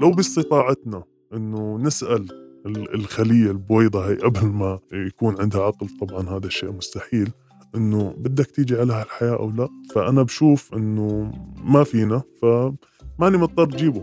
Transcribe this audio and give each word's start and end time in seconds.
لو 0.00 0.10
باستطاعتنا 0.10 1.02
إنه 1.34 1.78
نسأل 1.78 2.28
الخلية 2.66 3.50
البويضة 3.50 4.10
هي 4.10 4.14
قبل 4.14 4.46
ما 4.46 4.78
يكون 4.92 5.40
عندها 5.40 5.60
عقل 5.60 5.88
طبعا 6.00 6.28
هذا 6.28 6.46
الشيء 6.46 6.72
مستحيل 6.72 7.32
إنه 7.74 8.14
بدك 8.18 8.46
تيجي 8.46 8.76
على 8.76 8.92
هالحياة 8.92 9.36
أو 9.36 9.50
لا. 9.50 9.68
فأنا 9.94 10.22
بشوف 10.22 10.74
إنه 10.74 11.32
ما 11.64 11.84
فينا 11.84 12.22
فماني 12.42 13.36
مضطر 13.36 13.64
جيبه 13.64 14.02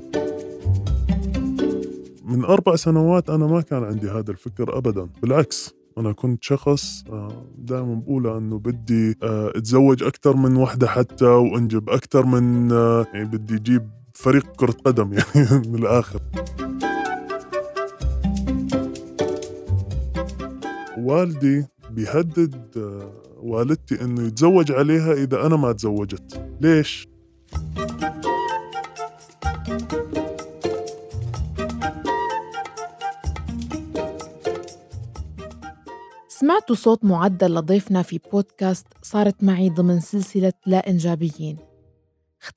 من 2.25 2.45
أربع 2.45 2.75
سنوات 2.75 3.29
أنا 3.29 3.48
ما 3.48 3.61
كان 3.61 3.84
عندي 3.84 4.09
هذا 4.09 4.32
الفكر 4.32 4.77
ابدا. 4.77 5.09
بالعكس 5.21 5.75
أنا 5.98 6.11
كنت 6.11 6.43
شخص 6.43 7.04
آه، 7.09 7.45
دائما 7.57 7.95
بقول 7.95 8.27
إنه 8.27 8.59
بدي 8.59 9.18
آه، 9.23 9.52
أتزوج 9.55 10.04
أكثر 10.04 10.36
من 10.36 10.55
وحدة 10.55 10.88
حتى 10.88 11.25
وأنجب 11.25 11.89
أكثر 11.89 12.25
من 12.25 12.71
آه، 12.71 13.05
يعني 13.14 13.25
بدي 13.25 13.55
أجيب 13.55 13.89
فريق 14.17 14.55
كرة 14.55 14.71
قدم 14.85 15.13
يعني 15.13 15.49
من 15.67 15.76
الآخر. 15.76 16.20
والدي 20.98 21.66
بيهدد 21.90 22.71
والدتي 23.38 24.02
إنه 24.02 24.27
يتزوج 24.27 24.71
عليها 24.71 25.13
إذا 25.13 25.45
أنا 25.45 25.55
ما 25.55 25.71
تزوجت. 25.71 26.41
ليش؟ 26.62 27.07
سمعتوا 36.27 36.76
صوت 36.76 37.05
معدل 37.05 37.55
لضيفنا 37.55 38.02
في 38.02 38.20
بودكاست 38.31 38.88
صارت 39.02 39.43
معي 39.43 39.70
ضمن 39.70 39.99
سلسلة 39.99 40.54
لا 40.65 40.90
إنجابيين. 40.90 41.66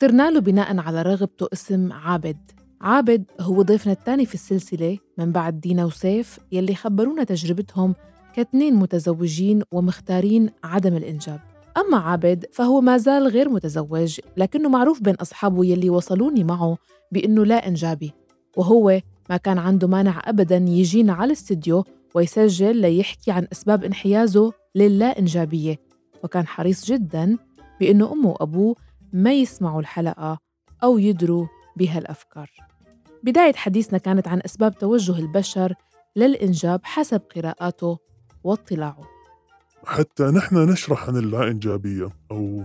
اخترنا 0.02 0.30
له 0.30 0.40
بناء 0.40 0.78
على 0.78 1.02
رغبته 1.02 1.46
اسم 1.52 1.92
عابد. 1.92 2.36
عابد 2.80 3.24
هو 3.40 3.62
ضيفنا 3.62 3.92
الثاني 3.92 4.26
في 4.26 4.34
السلسلة 4.34 4.98
من 5.18 5.32
بعد 5.32 5.60
دينا 5.60 5.84
وسيف 5.84 6.38
يلي 6.52 6.74
خبرونا 6.74 7.24
تجربتهم 7.24 7.94
كاثنين 8.34 8.74
متزوجين 8.74 9.62
ومختارين 9.72 10.50
عدم 10.64 10.96
الإنجاب. 10.96 11.40
أما 11.76 11.98
عابد 11.98 12.46
فهو 12.52 12.80
ما 12.80 12.96
زال 12.96 13.28
غير 13.28 13.48
متزوج 13.48 14.20
لكنه 14.36 14.68
معروف 14.68 15.02
بين 15.02 15.14
أصحابه 15.14 15.64
يلي 15.64 15.90
وصلوني 15.90 16.44
معه 16.44 16.76
بأنه 17.12 17.44
لا 17.44 17.68
إنجابي. 17.68 18.12
وهو 18.56 19.00
ما 19.30 19.36
كان 19.36 19.58
عنده 19.58 19.88
مانع 19.88 20.22
أبداً 20.24 20.56
يجينا 20.56 21.12
على 21.12 21.26
الاستديو 21.26 21.84
ويسجل 22.14 22.76
ليحكي 22.76 23.30
عن 23.30 23.46
أسباب 23.52 23.84
انحيازه 23.84 24.52
للا 24.74 25.18
إنجابية. 25.18 25.78
وكان 26.24 26.46
حريص 26.46 26.86
جداً 26.86 27.36
بأنه 27.80 28.12
أمه 28.12 28.28
وأبوه 28.28 28.76
ما 29.12 29.32
يسمعوا 29.32 29.80
الحلقة 29.80 30.38
أو 30.82 30.98
يدروا 30.98 31.46
بها 31.76 31.98
الأفكار 31.98 32.50
بداية 33.22 33.52
حديثنا 33.52 33.98
كانت 33.98 34.28
عن 34.28 34.40
أسباب 34.44 34.78
توجه 34.78 35.18
البشر 35.18 35.74
للإنجاب 36.16 36.80
حسب 36.84 37.20
قراءاته 37.36 37.98
واطلاعه. 38.44 39.08
حتى 39.84 40.24
نحن 40.24 40.56
نشرح 40.56 41.08
عن 41.08 41.16
اللا 41.16 41.48
إنجابية 41.48 42.08
أو 42.30 42.64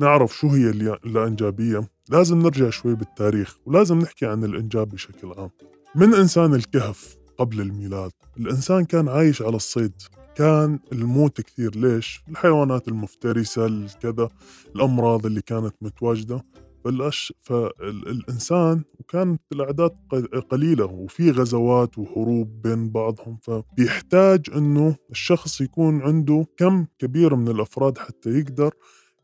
نعرف 0.00 0.36
شو 0.36 0.48
هي 0.48 0.70
اللا 0.70 1.26
إنجابية 1.26 1.88
لازم 2.08 2.38
نرجع 2.38 2.70
شوي 2.70 2.94
بالتاريخ 2.94 3.56
ولازم 3.66 3.98
نحكي 3.98 4.26
عن 4.26 4.44
الإنجاب 4.44 4.88
بشكل 4.88 5.32
عام. 5.38 5.50
من 5.94 6.14
إنسان 6.14 6.54
الكهف 6.54 7.16
قبل 7.38 7.60
الميلاد؟ 7.60 8.10
الإنسان 8.36 8.84
كان 8.84 9.08
عايش 9.08 9.42
على 9.42 9.56
الصيد. 9.56 10.02
كان 10.40 10.78
الموت 10.92 11.40
كثير. 11.40 11.76
ليش؟ 11.76 12.22
الحيوانات 12.28 12.88
المفترسة 12.88 13.66
الكذا 13.66 14.28
الأمراض 14.76 15.26
اللي 15.26 15.40
كانت 15.42 15.74
متواجدة. 15.82 16.44
فالأش 16.84 17.32
فالإنسان 17.40 18.82
وكانت 19.00 19.40
الأعداد 19.52 19.90
قليلة 20.50 20.84
وفي 20.84 21.30
غزوات 21.30 21.98
وحروب 21.98 22.62
بين 22.62 22.90
بعضهم. 22.90 23.38
فبيحتاج 23.42 24.46
إنه 24.56 24.96
الشخص 25.10 25.60
يكون 25.60 26.02
عنده 26.02 26.46
كم 26.56 26.86
كبير 26.98 27.34
من 27.34 27.48
الأفراد 27.48 27.98
حتى 27.98 28.30
يقدر 28.30 28.74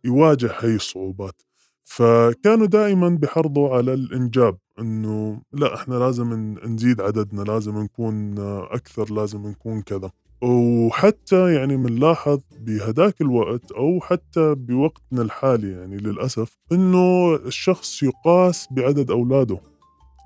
يواجه 0.05 0.51
هاي 0.59 0.75
الصعوبات. 0.75 1.43
فكانوا 1.85 2.67
دائما 2.67 3.09
بحرضوا 3.09 3.77
على 3.77 3.95
الإنجاب 3.95 4.59
إنه 4.79 5.43
لا 5.53 5.75
إحنا 5.75 5.95
لازم 5.95 6.57
نزيد 6.65 7.01
عددنا 7.01 7.43
لازم 7.43 7.79
نكون 7.79 8.39
أكثر 8.79 9.15
لازم 9.15 9.47
نكون 9.47 9.83
كذا. 9.83 10.11
وحتى 10.43 11.55
يعني 11.55 11.77
بنلاحظ 11.77 12.41
بهداك 12.61 13.21
الوقت 13.21 13.73
أو 13.73 14.01
حتى 14.03 14.55
بوقتنا 14.55 15.23
الحالي 15.23 15.73
يعني 15.73 15.97
للأسف 15.97 16.57
إنه 16.73 17.35
الشخص 17.35 18.03
يقاس 18.03 18.69
بعدد 18.71 19.11
أولاده. 19.11 19.61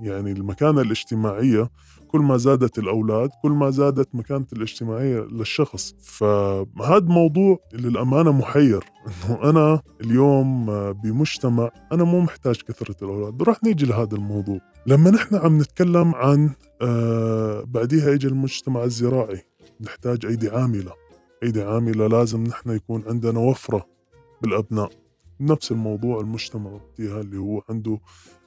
يعني 0.01 0.33
المكانة 0.33 0.81
الاجتماعية 0.81 1.71
كل 2.09 2.21
ما 2.21 2.37
زادت 2.37 2.79
الأولاد 2.79 3.31
كل 3.43 3.51
ما 3.51 3.71
زادت 3.71 4.15
مكانة 4.15 4.47
الاجتماعية 4.53 5.21
للشخص. 5.21 5.95
فهذا 6.03 7.05
موضوع 7.05 7.59
للأمانة 7.73 8.33
محير. 8.33 8.85
إنه 9.07 9.51
أنا 9.51 9.81
اليوم 10.01 10.67
بمجتمع 10.93 11.71
أنا 11.93 12.05
مو 12.05 12.21
محتاج 12.21 12.57
كثرة 12.57 12.97
الأولاد. 13.03 13.43
رح 13.43 13.65
نيجي 13.65 13.87
لهذا 13.87 14.17
الموضوع. 14.17 14.59
لما 14.87 15.11
نحن 15.11 15.37
عم 15.37 15.59
نتكلم 15.59 16.15
عن 16.15 16.51
آه 16.83 17.65
بعديها 17.67 18.15
اجى 18.15 18.29
المجتمع 18.29 18.85
الزراعي. 18.85 19.50
نحتاج 19.81 20.27
أيدي 20.27 20.49
عاملة. 20.49 20.93
أيدي 21.43 21.63
عاملة 21.63 22.07
لازم 22.07 22.45
نحن 22.45 22.71
يكون 22.71 23.05
عندنا 23.07 23.41
وفرة 23.41 23.87
بالأبناء. 24.43 24.91
نفس 25.41 25.73
الموضوع 25.73 26.21
المجتمع 26.21 26.81
فيها 26.97 27.21
اللي 27.21 27.37
هو 27.39 27.63
عنده 27.69 27.99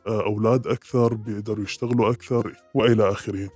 آه، 0.07 0.23
أولاد 0.25 0.67
أكثر 0.67 1.13
بيقدروا 1.13 1.63
يشتغلوا 1.63 2.11
أكثر 2.11 2.53
وإلى 2.73 3.11
آخره. 3.11 3.49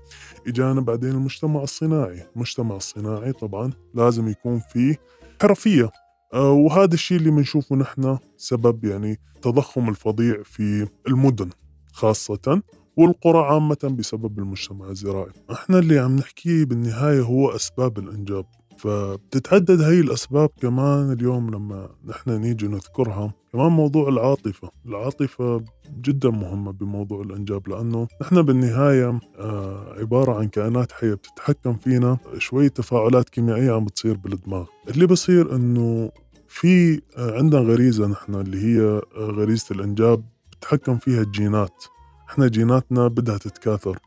إجانا 0.47 0.81
بعدين 0.81 1.09
المجتمع 1.09 1.63
الصناعي. 1.63 2.23
المجتمع 2.35 2.75
الصناعي 2.75 3.31
طبعا 3.33 3.71
لازم 3.93 4.27
يكون 4.27 4.59
فيه 4.59 4.97
حرفية. 5.41 5.91
آه، 6.33 6.51
وهذا 6.51 6.93
الشيء 6.93 7.17
اللي 7.17 7.31
بنشوفه 7.31 7.75
نحن 7.75 8.17
سبب 8.37 8.85
يعني 8.85 9.19
تضخم 9.41 9.89
الفظيع 9.89 10.43
في 10.43 10.87
المدن 11.07 11.49
خاصة 11.93 12.61
والقرى 12.97 13.40
عامة 13.40 13.96
بسبب 14.00 14.40
المجتمع 14.40 14.90
الزراعي. 14.90 15.31
إحنا 15.52 15.80
اللي 15.80 16.00
عم 16.00 16.16
نحكيه 16.16 16.66
بالنهاية 16.66 17.22
هو 17.22 17.50
أسباب 17.50 18.00
الإنجاب. 18.00 18.46
فبتتعدد 18.78 19.81
هاي 19.81 20.00
الأسباب 20.00 20.50
كمان 20.62 21.12
اليوم 21.12 21.50
لما 21.50 21.90
نحن 22.06 22.30
نيجي 22.41 22.68
نذكرها. 22.68 23.34
كمان 23.53 23.72
موضوع 23.72 24.09
العاطفة. 24.09 24.69
العاطفة 24.85 25.63
جدا 26.02 26.30
مهمة 26.30 26.72
بموضوع 26.72 27.22
الإنجاب 27.22 27.69
لأنه 27.69 28.08
نحن 28.22 28.41
بالنهاية 28.41 29.19
آه 29.40 29.94
عبارة 30.00 30.40
عن 30.40 30.47
كائنات 30.47 30.91
حية 30.91 31.14
بتتحكم 31.14 31.74
فينا. 31.74 32.18
شوية 32.38 32.68
تفاعلات 32.68 33.29
كيميائية 33.29 33.72
عم 33.72 33.85
بتصير 33.85 34.18
بالدماغ. 34.18 34.66
اللي 34.90 35.06
بصير 35.08 35.56
أنه 35.56 36.12
في 36.47 37.02
آه 37.18 37.38
عندنا 37.38 37.62
غريزة 37.62 38.08
نحن 38.08 38.35
اللي 38.35 38.58
هي 38.58 38.81
آه 38.81 39.02
غريزة 39.18 39.66
الإنجاب. 39.72 40.24
بتتحكم 40.52 40.97
فيها 40.97 41.22
الجينات. 41.22 41.84
إحنا 42.29 42.47
جيناتنا 42.47 43.07
بدها 43.07 43.38
تتكاثر 43.38 43.97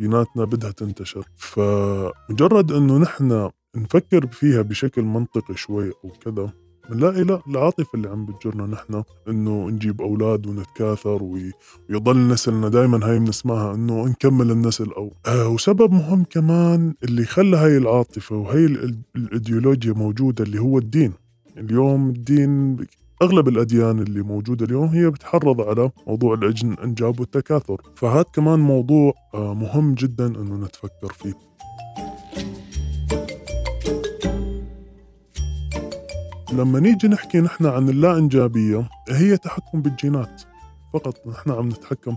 جيناتنا 0.00 0.44
بدها 0.44 0.70
تنتشر. 0.70 1.24
فمجرد 1.36 2.72
إنه 2.72 2.98
نحن 2.98 3.50
نفكر 3.76 4.26
فيها 4.26 4.62
بشكل 4.62 5.02
منطقي 5.02 5.56
شوي 5.56 5.92
أو 6.04 6.10
كذا 6.10 6.52
بنلاقي 6.90 7.22
لا 7.24 7.40
العاطفة 7.48 7.88
اللي 7.94 8.08
عم 8.08 8.26
بتجرنا 8.26 8.66
نحن 8.66 9.02
إنه 9.28 9.68
نجيب 9.70 10.00
أولاد 10.02 10.46
ونتكاثر 10.46 11.22
ويضل 11.22 12.28
نسلنا 12.28 12.68
دائما 12.68 13.06
هاي 13.10 13.18
بنسمعها 13.18 13.74
إنه 13.74 14.06
نكمل 14.06 14.50
النسل 14.50 14.90
أو 14.92 15.12
آه 15.26 15.48
وسبب 15.48 15.92
مهم 15.92 16.24
كمان 16.24 16.94
اللي 17.04 17.24
خلى 17.24 17.56
هاي 17.56 17.76
العاطفة 17.76 18.36
وهي 18.36 18.64
الإيديولوجيا 19.16 19.92
موجودة 19.92 20.44
اللي 20.44 20.58
هو 20.60 20.78
الدين. 20.78 21.12
اليوم 21.56 22.08
الدين 22.08 22.76
أغلب 23.22 23.48
الأديان 23.48 23.98
اللي 23.98 24.22
موجودة 24.22 24.66
اليوم 24.66 24.88
هي 24.88 25.10
بتحرض 25.10 25.60
على 25.60 25.90
موضوع 26.06 26.34
الانجاب 26.34 27.20
والتكاثر. 27.20 27.82
فهذا 27.96 28.22
كمان 28.22 28.58
موضوع 28.58 29.12
آه، 29.34 29.54
مهم 29.54 29.94
جدا 29.94 30.26
إنه 30.26 30.56
نتفكر 30.66 31.12
فيه. 31.12 31.34
لما 36.52 36.80
نيجي 36.80 37.08
نحكي 37.08 37.40
نحن 37.40 37.66
عن 37.66 37.88
اللا 37.88 38.18
انجابيه 38.18 38.88
هي 39.08 39.36
تحكم 39.36 39.82
بالجينات. 39.82 40.42
فقط 40.94 41.26
نحن 41.26 41.50
عم 41.50 41.68
نتحكم 41.68 42.16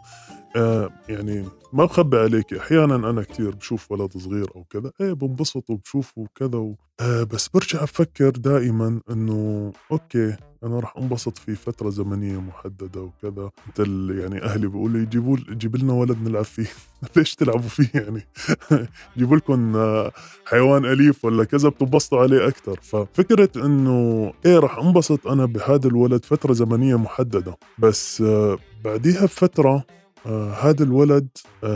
آه 0.55 0.89
يعني 1.09 1.45
ما 1.73 1.85
بخبي 1.85 2.17
عليك. 2.17 2.53
أحيانا 2.53 2.95
أنا 2.95 3.23
كثير 3.23 3.55
بشوف 3.55 3.91
ولد 3.91 4.17
صغير 4.17 4.47
أو 4.55 4.63
كذا 4.63 4.91
إيه 5.01 5.13
بنبسط 5.13 5.69
وبشوفه 5.69 6.21
وكذا 6.21 6.57
و... 6.59 6.75
آه 6.99 7.23
بس 7.23 7.47
برجع 7.47 7.83
أفكر 7.83 8.29
دائما 8.29 9.01
إنه 9.11 9.71
أوكي 9.91 10.35
أنا 10.63 10.79
راح 10.79 10.97
انبسط 10.97 11.37
في 11.37 11.55
فترة 11.55 11.89
زمنية 11.89 12.41
محددة 12.41 13.01
وكذا. 13.01 13.49
مثل 13.67 14.17
يعني 14.19 14.43
أهلي 14.43 14.67
بيقولوا 14.67 15.05
جيبوا 15.05 15.37
جيب 15.49 15.75
لنا 15.75 15.93
ولد 15.93 16.17
نلعب 16.23 16.43
فيه 16.43 16.67
ليش 17.15 17.35
تلعبوا 17.35 17.69
فيه 17.69 17.89
يعني؟ 17.93 18.27
جيبوا 19.17 19.37
لكم 19.37 19.75
آه، 19.75 20.11
حيوان 20.45 20.85
أليف 20.85 21.25
ولا 21.25 21.43
كذا 21.43 21.69
بتنبسطوا 21.69 22.19
عليه 22.19 22.47
أكثر 22.47 22.79
ففكرة 22.81 23.49
إنه 23.65 24.33
إيه 24.45 24.59
راح 24.59 24.77
انبسط 24.77 25.27
أنا 25.27 25.45
بهذا 25.45 25.87
الولد 25.87 26.25
فترة 26.25 26.53
زمنية 26.53 26.95
محددة. 26.95 27.57
بس 27.79 28.21
آه، 28.21 28.57
بعديها 28.83 29.25
بفترة 29.25 29.83
آه 30.25 30.51
هذا 30.53 30.83
الولد 30.83 31.27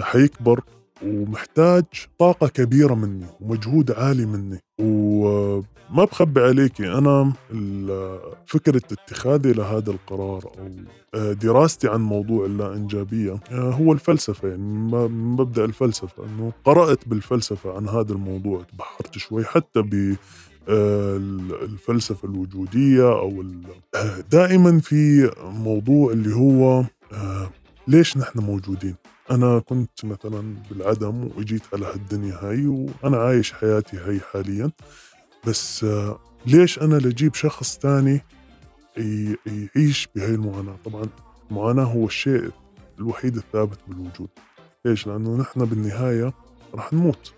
حيكبر. 0.02 0.62
ومحتاج 1.04 1.84
طاقة 2.20 2.48
كبيرة 2.48 2.94
مني 2.94 3.26
ومجهود 3.42 3.92
عالي 3.92 4.26
مني. 4.26 4.60
وما 4.80 6.06
بخبي 6.06 6.42
عليكي 6.42 6.88
أنا 6.88 7.34
فكرة 8.46 8.82
اتخاذي 8.92 9.54
لهذا 9.54 9.92
القرار 9.92 10.44
أو 10.46 10.70
آه، 11.14 11.34
دراستي 11.34 11.88
عن 11.88 12.02
موضوع 12.02 12.46
اللا 12.46 12.74
إنجابية 12.74 13.40
آه، 13.52 13.72
هو 13.72 13.94
الفلسفة. 13.94 14.48
يعني 14.48 14.64
مبدأ 15.08 15.66
الفلسفة. 15.66 16.24
أنه 16.26 16.52
قرأت 16.66 17.08
بالفلسفة 17.08 17.76
عن 17.76 17.90
هذا 17.90 18.14
الموضوع 18.14 18.64
تبحرت 18.64 19.18
شوي 19.18 19.44
حتى 19.44 19.82
ب 19.82 20.16
آه، 20.70 21.18
الفلسفة 21.62 22.28
الوجودية 22.28 23.20
أو 23.20 23.44
دائما 24.32 24.80
في 24.80 25.32
موضوع 25.44 26.12
اللي 26.12 26.36
هو 26.36 26.84
ليش 27.88 28.18
نحن 28.18 28.40
موجودين؟ 28.40 28.96
أنا 29.32 29.60
كنت 29.60 30.06
مثلا 30.06 30.56
بالعدم 30.70 31.30
وإجيت 31.38 31.62
على 31.74 31.86
هالدنيا 31.86 32.36
هاي 32.42 32.68
وأنا 32.68 33.18
عايش 33.18 33.54
حياتي 33.54 33.98
هاي 33.98 34.20
حاليا. 34.20 34.72
بس 35.48 35.84
آه، 35.84 36.20
ليش 36.46 36.80
أنا 36.80 36.96
لجيب 36.96 37.34
شخص 37.36 37.78
تاني 37.78 38.22
يعيش 38.98 40.08
بهاي 40.16 40.36
المعاناة؟ 40.36 40.78
طبعا 40.86 41.06
المعاناة 41.52 41.84
هو 41.84 42.06
الشيء 42.06 42.50
الوحيد 43.00 43.36
الثابت 43.36 43.80
بالوجود. 43.88 44.30
ليش؟ 44.86 45.08
لأنه 45.08 45.38
نحن 45.38 45.66
بالنهاية 45.66 46.34
رح 46.76 46.94
نموت. 46.94 47.34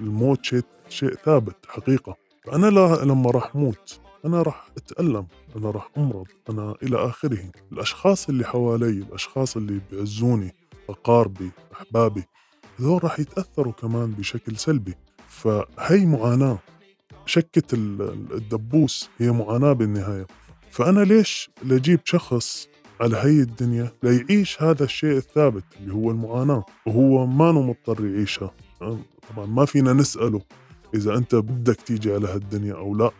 الموت 0.00 0.44
شيء 0.44 0.64
شيء 0.88 1.14
ثابت 1.14 1.56
حقيقة. 1.68 2.16
فأنا 2.44 2.66
لما 3.04 3.30
رح 3.30 3.56
موت 3.56 4.00
أنا 4.24 4.42
راح 4.42 4.66
أتألم 4.76 5.26
أنا 5.56 5.70
راح 5.70 5.90
أمرض 5.98 6.26
أنا 6.50 6.74
إلى 6.82 6.96
آخره. 6.96 7.50
الأشخاص 7.72 8.28
اللي 8.28 8.44
حوالي 8.44 8.86
الأشخاص 8.88 9.56
اللي 9.56 9.80
بيعزوني 9.90 10.54
أقاربي 10.92 11.50
أحبابي 11.72 12.24
هذول 12.78 13.04
راح 13.04 13.20
يتأثروا 13.20 13.72
كمان 13.72 14.10
بشكل 14.10 14.56
سلبي. 14.56 14.94
فهي 15.28 16.06
معاناة. 16.06 16.58
شكة 17.26 17.74
الدبوس 17.74 19.10
هي 19.18 19.30
معاناة 19.30 19.72
بالنهاية. 19.72 20.26
فأنا 20.70 21.00
ليش 21.00 21.50
لجيب 21.64 22.00
شخص 22.04 22.68
على 23.00 23.16
هي 23.16 23.40
الدنيا 23.40 23.92
ليعيش 24.02 24.62
هذا 24.62 24.84
الشيء 24.84 25.16
الثابت 25.16 25.64
اللي 25.80 25.94
هو 25.94 26.10
المعاناة؟ 26.10 26.64
وهو 26.86 27.26
ما 27.26 27.52
مضطر 27.52 28.06
يعيشها. 28.06 28.54
طبعا 28.80 29.46
ما 29.46 29.64
فينا 29.64 29.92
نسأله 29.92 30.40
إذا 30.94 31.16
أنت 31.16 31.34
بدك 31.34 31.76
تيجي 31.76 32.14
على 32.14 32.28
هالدنيا 32.28 32.74
أو 32.74 32.94
لا. 32.94 33.10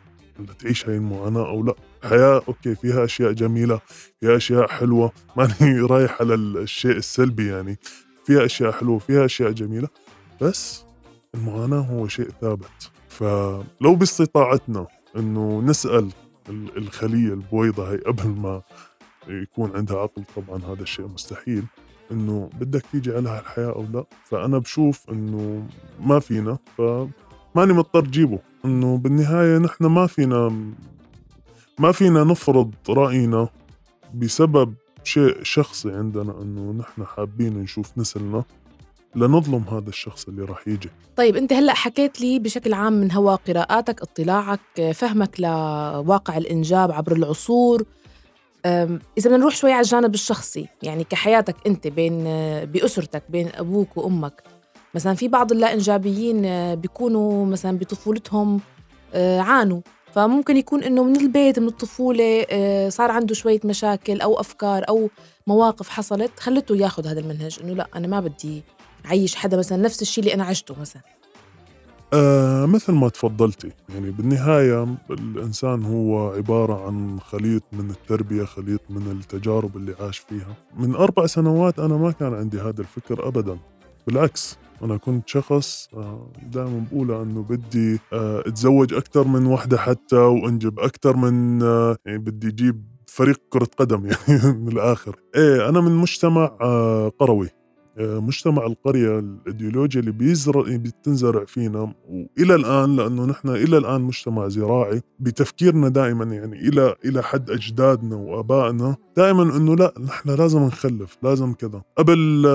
تعيش 0.58 0.88
هاي 0.88 0.96
المعاناة 0.96 1.48
أو 1.48 1.62
لا. 1.62 1.74
الحياة 2.04 2.42
أوكي 2.48 2.74
فيها 2.74 3.04
أشياء 3.04 3.32
جميلة 3.32 3.80
فيها 4.20 4.36
أشياء 4.36 4.68
حلوة. 4.68 5.12
ماني 5.36 5.80
رايح 5.80 6.20
على 6.20 6.34
الشيء 6.34 6.96
السلبي 6.96 7.48
يعني. 7.48 7.78
فيها 8.24 8.44
أشياء 8.44 8.72
حلوة 8.72 8.98
فيها 8.98 9.24
أشياء 9.24 9.50
جميلة. 9.50 9.88
بس 10.40 10.84
المعاناة 11.34 11.80
هو 11.80 12.08
شيء 12.08 12.28
ثابت. 12.40 12.90
فلو 13.08 13.94
باستطاعتنا 13.94 14.86
إنه 15.16 15.60
نسأل 15.60 16.10
الخلية 16.48 17.32
البويضة 17.32 17.92
هي 17.92 17.96
قبل 17.96 18.28
ما 18.28 18.62
يكون 19.28 19.76
عندها 19.76 19.98
عقل 19.98 20.24
طبعا 20.36 20.62
هذا 20.64 20.82
الشيء 20.82 21.06
مستحيل. 21.06 21.64
إنه 22.12 22.50
بدك 22.60 22.82
تيجي 22.92 23.12
على 23.12 23.28
هالحياة 23.28 23.72
أو 23.72 23.86
لا. 23.92 24.04
فأنا 24.24 24.58
بشوف 24.58 25.10
إنه 25.10 25.68
ما 26.00 26.20
فينا. 26.20 26.58
فماني 26.78 27.72
مضطر 27.72 28.04
جيبه 28.04 28.38
إنه 28.64 28.98
بالنهاية 28.98 29.58
نحن 29.58 29.86
ما 29.86 30.06
فينا 30.06 30.72
ما 31.78 31.92
فينا 31.92 32.24
نفرض 32.24 32.74
رأينا 32.88 33.48
بسبب 34.14 34.74
شيء 35.04 35.42
شخصي 35.42 35.90
عندنا 35.90 36.42
إنه 36.42 36.72
نحن 36.72 37.04
حابين 37.04 37.58
نشوف 37.58 37.98
نسلنا 37.98 38.44
لنظلم 39.16 39.64
هذا 39.70 39.88
الشخص 39.88 40.28
اللي 40.28 40.44
راح 40.44 40.68
يجي. 40.68 40.90
طيب 41.16 41.36
أنت 41.36 41.52
هلأ 41.52 41.74
حكيت 41.74 42.20
لي 42.20 42.38
بشكل 42.38 42.72
عام 42.72 42.92
من 42.92 43.12
هوا 43.12 43.34
قراءاتك 43.34 44.02
اطلاعك 44.02 44.90
فهمك 44.94 45.40
لواقع 45.40 46.36
الإنجاب 46.36 46.92
عبر 46.92 47.12
العصور. 47.12 47.84
إذا 48.66 49.00
بدنا 49.18 49.36
نروح 49.36 49.56
شوي 49.56 49.72
على 49.72 49.80
الجانب 49.80 50.14
الشخصي 50.14 50.68
يعني 50.82 51.04
كحياتك 51.04 51.56
أنت 51.66 51.86
بين 51.86 52.24
بأسرتك 52.64 53.22
بين 53.28 53.48
أبوك 53.54 53.96
وأمك 53.96 54.42
مثلا 54.94 55.14
في 55.14 55.28
بعض 55.28 55.52
اللا 55.52 55.72
انجابيين 55.72 56.74
بيكونوا 56.74 57.46
مثلا 57.46 57.78
بطفولتهم 57.78 58.60
آه، 59.14 59.40
عانوا. 59.40 59.80
فممكن 60.14 60.56
يكون 60.56 60.82
إنه 60.82 61.04
من 61.04 61.16
البيت 61.16 61.58
من 61.58 61.66
الطفولة 61.68 62.46
آه، 62.50 62.88
صار 62.88 63.10
عنده 63.10 63.34
شوية 63.34 63.60
مشاكل 63.64 64.20
أو 64.20 64.40
أفكار 64.40 64.84
أو 64.88 65.10
مواقف 65.46 65.88
حصلت 65.88 66.40
خلته 66.40 66.76
ياخذ 66.76 67.06
هذا 67.06 67.20
المنهج. 67.20 67.58
إنه 67.62 67.74
لا 67.74 67.88
أنا 67.96 68.06
ما 68.06 68.20
بدي 68.20 68.62
عيش 69.04 69.34
حدا 69.36 69.56
مثلا 69.56 69.78
نفس 69.78 70.02
الشيء 70.02 70.24
اللي 70.24 70.34
أنا 70.34 70.44
عشته 70.44 70.80
مثلا. 70.80 71.02
آه 72.14 72.66
مثل 72.66 72.92
ما 72.92 73.08
تفضلتي. 73.08 73.70
يعني 73.88 74.10
بالنهاية 74.10 74.96
الإنسان 75.10 75.84
هو 75.84 76.32
عبارة 76.32 76.86
عن 76.86 77.20
خليط 77.20 77.62
من 77.72 77.90
التربية 77.90 78.44
خليط 78.44 78.80
من 78.90 79.10
التجارب 79.10 79.76
اللي 79.76 79.94
عاش 80.00 80.18
فيها. 80.18 80.56
من 80.76 80.94
أربع 80.94 81.26
سنوات 81.26 81.78
أنا 81.78 81.96
ما 81.96 82.12
كان 82.12 82.34
عندي 82.34 82.60
هذا 82.60 82.80
الفكر 82.80 83.28
أبدا. 83.28 83.58
بالعكس 84.06 84.56
أنا 84.82 84.96
كنت 84.96 85.28
شخص 85.28 85.88
آه، 85.94 86.30
دائما 86.52 86.84
بقول 86.90 87.10
أنه 87.10 87.42
بدي 87.42 87.98
آه، 88.12 88.40
أتزوج 88.46 88.94
أكثر 88.94 89.28
من 89.28 89.46
وحدة 89.46 89.78
حتى 89.78 90.16
وأنجب 90.16 90.80
أكثر 90.80 91.16
من 91.16 91.62
آه، 91.62 91.96
يعني 92.06 92.18
بدي 92.18 92.48
أجيب 92.48 92.84
فريق 93.06 93.40
كرة 93.50 93.68
قدم 93.76 94.06
يعني 94.06 94.52
من 94.58 94.68
الآخر. 94.68 95.16
إيه 95.36 95.68
أنا 95.68 95.80
من 95.80 95.92
مجتمع 95.92 96.46
قروي. 97.18 97.48
مجتمع 97.98 98.66
القرية 98.66 99.18
الإيديولوجيا 99.18 100.00
اللي 100.00 100.12
بيزرع 100.12 100.62
بتنزرع 100.76 101.44
فينا. 101.44 101.94
وإلى 102.08 102.54
الآن 102.54 102.96
لأنه 102.96 103.24
نحن 103.24 103.48
إلى 103.48 103.78
الآن 103.78 104.00
مجتمع 104.00 104.48
زراعي 104.48 105.02
بتفكيرنا 105.20 105.88
دائما 105.88 106.24
يعني 106.24 106.68
إلى 106.68 106.94
إلى 107.04 107.22
حد 107.22 107.50
أجدادنا 107.50 108.16
وآبائنا 108.16 108.96
دائما 109.16 109.56
إنه 109.56 109.76
لا 109.76 109.92
نحن 110.04 110.30
لازم 110.30 110.62
نخلف 110.62 111.16
لازم 111.22 111.52
كذا. 111.52 111.82
قبل 111.98 112.46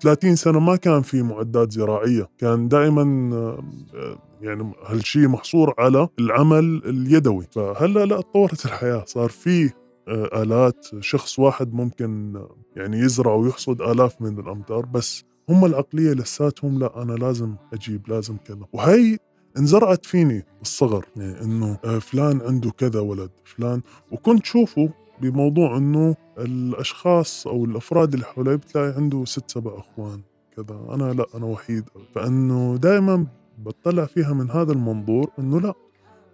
30 0.00 0.36
سنة 0.36 0.58
ما 0.60 0.76
كان 0.76 1.02
في 1.02 1.22
معدات 1.22 1.72
زراعية. 1.72 2.28
كان 2.38 2.68
دائما 2.68 3.02
يعني 4.40 4.72
هالشيء 4.86 5.28
محصور 5.28 5.74
على 5.78 6.08
العمل 6.18 6.82
اليدوي. 6.84 7.46
فهلأ 7.50 8.04
لا 8.04 8.20
تطورت 8.20 8.64
الحياة. 8.64 9.04
صار 9.06 9.28
في 9.28 9.70
آه، 10.08 10.42
آلات 10.42 10.86
شخص 11.00 11.38
واحد 11.38 11.74
ممكن 11.74 12.40
يعني 12.76 12.98
يزرع 12.98 13.34
ويحصد 13.34 13.82
آلاف 13.82 14.22
من 14.22 14.38
الأمتار 14.38 14.86
بس 14.86 15.24
هم 15.48 15.64
العقلية 15.64 16.12
لساتهم 16.12 16.78
لا 16.78 17.02
أنا 17.02 17.12
لازم 17.12 17.54
أجيب 17.72 18.08
لازم 18.08 18.36
كذا. 18.36 18.66
وهي 18.72 19.18
انزرعت 19.58 20.06
فيني 20.06 20.46
بالصغر 20.58 21.04
يعني 21.16 21.42
إنه 21.42 21.78
آه، 21.84 21.98
فلان 21.98 22.40
عنده 22.40 22.70
كذا 22.70 23.00
ولد 23.00 23.30
فلان. 23.44 23.82
وكنت 24.10 24.44
شوفه 24.46 24.90
بموضوع 25.22 25.76
إنه 25.76 26.16
الأشخاص 26.38 27.46
أو 27.46 27.64
الأفراد 27.64 28.14
اللي 28.14 28.26
حوالي 28.26 28.56
بتلاقي 28.56 28.94
عنده 28.96 29.24
ست 29.24 29.50
سبع 29.50 29.78
أخوان 29.78 30.20
كذا. 30.56 30.80
أنا 30.94 31.12
لا 31.12 31.26
أنا 31.34 31.46
وحيد. 31.46 31.84
فإنه 32.14 32.76
دائما 32.76 33.26
بطلع 33.58 34.04
فيها 34.04 34.32
من 34.32 34.50
هذا 34.50 34.72
المنظور 34.72 35.30
إنه 35.38 35.60
لا 35.60 35.74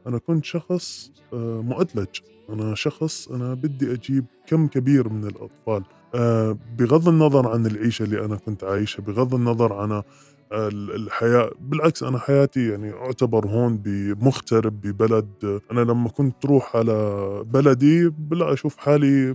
أنا 0.07 0.19
كنت 0.19 0.45
شخص 0.45 1.11
آه، 1.33 1.61
مؤدلج. 1.61 2.09
أنا 2.51 2.75
شخص 2.75 3.29
أنا 3.29 3.55
بدي 3.55 3.93
أجيب 3.93 4.25
كم 4.47 4.67
كبير 4.67 5.09
من 5.09 5.25
الأطفال. 5.25 5.85
آه، 6.15 6.57
بغض 6.79 7.09
النظر 7.09 7.49
عن 7.49 7.67
العيشة 7.67 8.03
اللي 8.03 8.25
أنا 8.25 8.37
كنت 8.37 8.65
عايشها 8.65 9.03
بغض 9.03 9.35
النظر 9.35 9.73
عن 9.73 10.03
الحياة. 10.53 11.51
بالعكس 11.61 12.03
أنا 12.03 12.19
حياتي 12.19 12.69
يعني 12.69 12.93
أعتبر 12.93 13.47
هون 13.47 13.77
بمغترب 13.79 14.81
ببلد. 14.81 15.61
أنا 15.73 15.81
لما 15.81 16.09
كنت 16.09 16.47
روح 16.47 16.77
على 16.77 17.43
بلدي 17.47 18.09
بلا 18.09 18.53
أشوف 18.53 18.77
حالي 18.77 19.35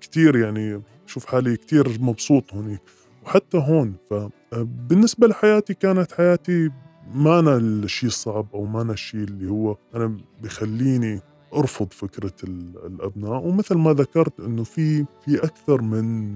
كتير 0.00 0.36
يعني 0.36 0.82
أشوف 1.08 1.26
حالي 1.26 1.56
كتير 1.56 1.98
مبسوط 2.00 2.54
هونيك 2.54 2.80
وحتى 3.24 3.58
هون 3.58 3.94
فبالنسبة 4.10 5.26
لحياتي 5.26 5.74
كانت 5.74 6.12
حياتي 6.12 6.70
ما 7.14 7.38
أنا 7.38 7.56
الشيء 7.56 8.08
الصعب 8.08 8.46
أو 8.54 8.64
ما 8.64 8.82
أنا 8.82 8.92
الشيء 8.92 9.20
اللي 9.24 9.50
هو 9.50 9.76
أنا 9.94 10.16
بخليني 10.42 11.20
أرفض 11.54 11.92
فكرة 11.92 12.32
الأبناء. 12.44 13.46
ومثل 13.46 13.74
ما 13.74 13.92
ذكرت 13.92 14.40
إنه 14.40 14.64
في 14.64 15.04
في 15.24 15.44
أكثر 15.44 15.82
من 15.82 16.34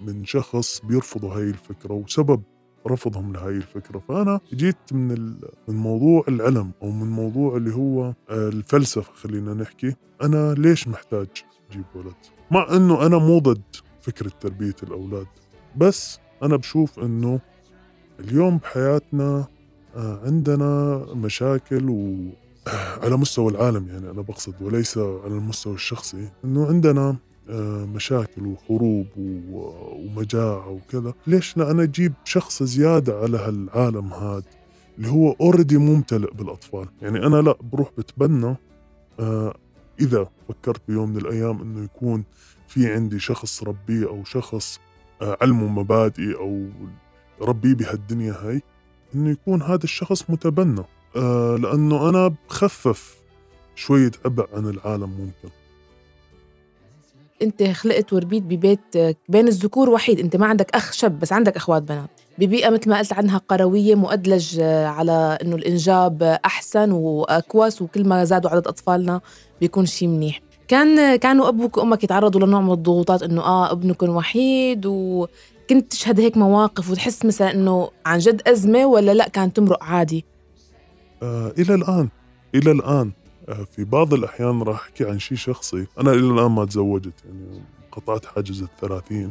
من 0.00 0.24
شخص 0.24 0.80
بيرفضوا 0.84 1.34
هاي 1.34 1.42
الفكرة. 1.42 1.92
وسبب 1.94 2.42
رفضهم 2.86 3.32
لهي 3.32 3.56
الفكرة. 3.56 3.98
فأنا 3.98 4.40
جيت 4.54 4.92
من 4.92 5.34
من 5.68 5.74
موضوع 5.76 6.24
العلم 6.28 6.70
أو 6.82 6.90
من 6.90 7.10
موضوع 7.10 7.56
اللي 7.56 7.74
هو 7.74 8.04
آه، 8.04 8.14
الفلسفة 8.48 9.12
خلينا 9.12 9.54
نحكي. 9.54 9.94
أنا 10.22 10.54
ليش 10.54 10.88
محتاج 10.88 11.28
أجيب 11.70 11.84
ولد؟ 11.94 12.14
مع 12.50 12.66
أنه 12.76 13.06
أنا 13.06 13.18
مو 13.18 13.38
ضد 13.38 13.62
فكرة 14.00 14.30
تربية 14.40 14.76
الأولاد 14.82 15.26
بس 15.76 16.18
أنا 16.42 16.56
بشوف 16.56 16.98
أنه 16.98 17.40
اليوم 18.20 18.58
بحياتنا 18.58 19.46
آه، 19.96 20.20
عندنا 20.24 20.96
مشاكل 21.14 21.90
و 21.90 22.30
على 23.02 23.16
مستوى 23.16 23.50
العالم 23.50 23.88
يعني 23.88 24.10
أنا 24.10 24.22
بقصد 24.22 24.62
وليس 24.62 24.98
على 24.98 25.34
المستوى 25.34 25.74
الشخصي 25.74 26.28
أنه 26.44 26.66
عندنا 26.66 27.16
مشاكل 27.94 28.46
وحروب 28.46 29.06
ومجاعة 29.16 30.68
وكذا. 30.68 31.14
ليش 31.26 31.56
لا 31.56 31.70
أنا 31.70 31.82
أجيب 31.82 32.12
شخص 32.24 32.62
زيادة 32.62 33.18
على 33.18 33.38
هالعالم 33.38 34.12
هذا 34.12 34.42
اللي 34.98 35.08
هو 35.08 35.32
اوريدي 35.40 35.78
ممتلئ 35.78 36.30
بالأطفال؟ 36.34 36.88
يعني 37.02 37.26
أنا 37.26 37.36
لا 37.36 37.56
بروح 37.72 37.90
بتبنى 37.98 38.56
آه، 39.20 39.54
إذا 40.00 40.28
فكرت 40.48 40.80
بيوم 40.88 41.10
من 41.10 41.16
الأيام 41.16 41.62
أنه 41.62 41.84
يكون 41.84 42.24
في 42.68 42.92
عندي 42.92 43.18
شخص 43.18 43.62
ربيه 43.62 44.08
أو 44.08 44.24
شخص 44.24 44.80
آه، 45.22 45.36
علمه 45.42 45.66
مبادئي 45.66 46.34
أو 46.34 46.68
ربيه 47.40 47.74
بهالدنيا 47.74 48.32
هاي 48.32 48.62
أنه 49.14 49.30
يكون 49.30 49.62
هذا 49.62 49.84
الشخص 49.84 50.30
متبنى. 50.30 50.82
لأنه 51.58 52.08
أنا 52.08 52.34
بخفف 52.48 53.16
شوية 53.74 54.10
عبء 54.24 54.48
عن 54.56 54.66
العالم 54.66 55.10
ممكن. 55.10 55.54
انت 57.42 57.62
خلقت 57.62 58.12
وربيت 58.12 58.42
ببيت 58.42 58.96
بين 59.28 59.48
الذكور 59.48 59.90
وحيد 59.90 60.20
انت 60.20 60.36
ما 60.36 60.46
عندك 60.46 60.70
أخ 60.76 60.92
شاب 60.92 61.18
بس 61.18 61.32
عندك 61.32 61.56
أخوات 61.56 61.82
بنات. 61.82 62.10
ببيئة 62.38 62.70
مثل 62.70 62.90
ما 62.90 62.98
قلت 62.98 63.12
عنها 63.12 63.38
قروية 63.48 63.94
مؤدلج 63.94 64.60
على 64.60 65.38
إنه 65.42 65.56
الإنجاب 65.56 66.22
أحسن 66.44 66.92
وأكوس 66.92 67.82
وكل 67.82 68.08
ما 68.08 68.24
زادوا 68.24 68.50
عدد 68.50 68.66
أطفالنا 68.66 69.20
بيكون 69.60 69.86
شيء 69.86 70.08
منيح. 70.08 70.40
كان 70.68 71.16
كانوا 71.16 71.48
أبوك 71.48 71.76
وأمك 71.76 72.04
يتعرضوا 72.04 72.46
لنوع 72.46 72.60
من 72.60 72.72
الضغوطات 72.72 73.22
إنه 73.22 73.42
آه 73.42 73.72
ابنكم 73.72 74.08
وحيد 74.08 74.86
وكنت 74.86 75.90
تشهد 75.90 76.20
هيك 76.20 76.36
مواقف 76.36 76.90
وتحس 76.90 77.24
مثلا 77.24 77.54
إنه 77.54 77.90
عن 78.06 78.18
جد 78.18 78.48
أزمة 78.48 78.86
ولا 78.86 79.14
لأ 79.14 79.28
كانت 79.28 79.56
تمرق 79.56 79.84
عادي؟ 79.84 80.24
آه 81.22 81.52
إلى 81.58 81.74
الآن 81.74 82.08
إلى 82.54 82.70
الآن. 82.70 83.06
آه، 83.06 83.19
في 83.54 83.84
بعض 83.84 84.14
الأحيان 84.14 84.62
راح 84.62 84.80
أحكي 84.80 85.04
عن 85.04 85.18
شيء 85.18 85.38
شخصي. 85.38 85.86
أنا 86.00 86.12
إلى 86.12 86.30
الآن 86.30 86.50
ما 86.50 86.64
تزوجت 86.64 87.24
يعني 87.24 87.62
قطعت 87.92 88.26
حاجز 88.26 88.62
الثلاثين 88.62 89.30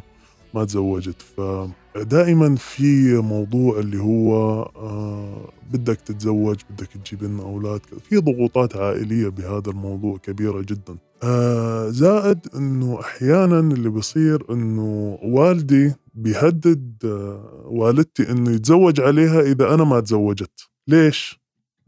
ما 0.54 0.66
تزوجت. 0.66 1.22
فدائما 1.22 2.56
في 2.56 3.16
موضوع 3.16 3.80
اللي 3.80 3.98
هو 3.98 4.62
آه 4.76 5.50
بدك 5.74 6.02
تتزوج 6.02 6.58
بدك 6.70 6.88
تجيب 6.88 7.24
لنا 7.24 7.44
أولاد. 7.44 7.82
في 8.10 8.18
ضغوطات 8.18 8.76
عائلية 8.76 9.28
بهذا 9.28 9.70
الموضوع 9.72 10.18
كبيرة 10.18 10.62
جدا. 10.62 10.98
آه 11.24 11.90
زائد 11.90 12.40
أنه 12.56 13.00
أحيانا 13.00 13.60
اللي 13.60 13.90
بصير 13.90 14.46
أنه 14.54 15.20
والدي 15.24 15.94
بيهدد 16.14 16.94
آه 17.06 17.64
والدتي 17.66 18.32
أنه 18.32 18.52
يتزوج 18.52 19.02
عليها 19.02 19.42
إذا 19.42 19.74
أنا 19.74 19.84
ما 19.84 20.00
تزوجت. 20.00 20.70
ليش؟ 20.88 21.39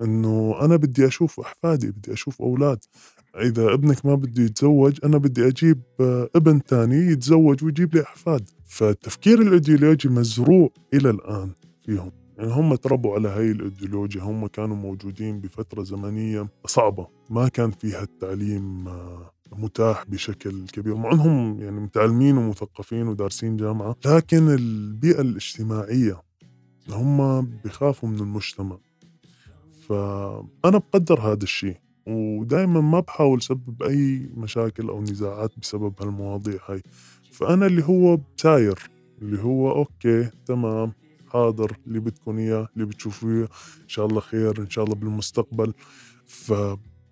إنه 0.01 0.55
أنا 0.61 0.75
بدي 0.75 1.07
أشوف 1.07 1.39
أحفادي 1.39 1.91
بدي 1.91 2.13
أشوف 2.13 2.41
أولاد. 2.41 2.79
إذا 3.35 3.73
ابنك 3.73 4.05
ما 4.05 4.15
بده 4.15 4.43
يتزوج 4.43 4.99
أنا 5.03 5.17
بدي 5.17 5.47
أجيب 5.47 5.81
ابن 6.35 6.59
ثاني 6.67 6.95
يتزوج 6.95 7.63
ويجيب 7.63 7.95
لي 7.95 8.01
أحفاد. 8.01 8.49
فالتفكير 8.65 9.41
الإيديولوجي 9.41 10.09
مزروع 10.09 10.69
إلى 10.93 11.09
الآن 11.09 11.51
فيهم. 11.85 12.11
يعني 12.37 12.53
هم 12.53 12.75
تربوا 12.75 13.15
على 13.15 13.29
هاي 13.29 13.51
الإيديولوجيا 13.51 14.21
هم 14.21 14.47
كانوا 14.47 14.75
موجودين 14.75 15.39
بفترة 15.41 15.83
زمنية 15.83 16.47
صعبة. 16.65 17.07
ما 17.29 17.47
كان 17.47 17.71
فيها 17.71 18.03
التعليم 18.03 18.87
آه، 18.87 19.31
متاح 19.51 20.05
بشكل 20.07 20.67
كبير. 20.67 20.95
مع 20.95 21.11
إنهم 21.11 21.61
يعني 21.61 21.79
متعلمين 21.79 22.37
ومثقفين 22.37 23.07
ودارسين 23.07 23.57
جامعة 23.57 23.95
لكن 24.05 24.49
البيئة 24.49 25.21
الاجتماعية 25.21 26.21
هم 26.89 27.41
بخافوا 27.65 28.09
من 28.09 28.19
المجتمع. 28.19 28.77
فأنا 29.91 30.77
بقدر 30.77 31.19
هذا 31.19 31.43
الشيء 31.43 31.77
ودائما 32.07 32.81
ما 32.81 32.99
بحاول 32.99 33.41
سبب 33.41 33.83
أي 33.83 34.29
مشاكل 34.37 34.89
أو 34.89 35.01
نزاعات 35.01 35.51
بسبب 35.61 35.93
هالمواضيع 36.01 36.59
هاي. 36.69 36.81
فأنا 37.31 37.65
اللي 37.65 37.83
هو 37.83 38.19
ساير 38.37 38.79
اللي 39.21 39.43
هو 39.43 39.71
okay 39.71 40.29
تمام 40.45 40.91
حاضر 41.27 41.77
اللي 41.87 41.99
بدكم 41.99 42.37
إياه 42.37 42.67
اللي 42.73 42.85
بتشوفوه 42.85 43.41
إن 43.83 43.87
شاء 43.87 44.05
الله 44.05 44.19
خير 44.19 44.61
إن 44.61 44.69
شاء 44.69 44.83
الله 44.83 44.95
بالمستقبل. 44.95 45.73
ف 46.25 46.53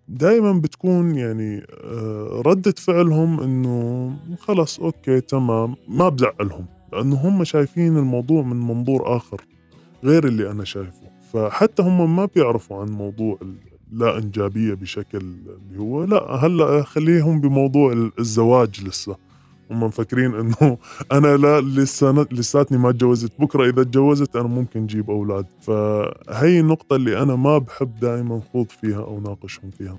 دائما 0.07 0.51
بتكون 0.53 1.15
يعني 1.15 1.65
آه، 1.83 2.41
ردة 2.45 2.74
فعلهم 2.77 3.39
إنه 3.39 4.15
خلص 4.39 4.79
okay 4.79 5.21
تمام 5.21 5.75
ما 5.88 6.09
بزعلهم 6.09 6.65
لأنه 6.93 7.15
هم 7.15 7.43
شايفين 7.43 7.98
الموضوع 7.98 8.41
من 8.41 8.59
منظور 8.59 9.17
آخر 9.17 9.41
غير 10.03 10.27
اللي 10.27 10.51
أنا 10.51 10.63
شايفه. 10.63 11.08
فحتى 11.33 11.81
هم 11.81 12.15
ما 12.15 12.25
بيعرفوا 12.36 12.81
عن 12.81 12.89
موضوع 12.89 13.39
لا 13.91 14.17
إنجابية 14.17 14.74
بشكل 14.74 15.17
اللي 15.17 15.79
هو 15.79 16.03
لا 16.03 16.24
هلأ 16.45 16.83
خليهم 16.83 17.41
بموضوع 17.41 18.12
الزواج 18.19 18.83
لسه. 18.83 19.15
هم 19.71 19.83
مفكرين 19.83 20.36
إنه 20.36 20.77
أنا 21.17 21.38
لا 21.38 21.62
لسه 21.62 22.27
لساتني 22.31 22.77
ما 22.77 22.91
تجوزت 22.91 23.31
بكرة 23.39 23.69
إذا 23.69 23.83
تجوزت 23.83 24.36
أنا 24.36 24.48
ممكن 24.48 24.83
أجيب 24.83 25.09
أولاد. 25.09 25.45
فهي 25.62 26.59
النقطة 26.59 26.95
اللي 26.95 27.21
أنا 27.21 27.36
ما 27.36 27.57
بحب 27.57 28.00
دائما 28.00 28.41
خوض 28.53 28.69
فيها 28.69 29.03
أو 29.03 29.19
ناقشهم 29.19 29.71
فيها. 29.71 29.98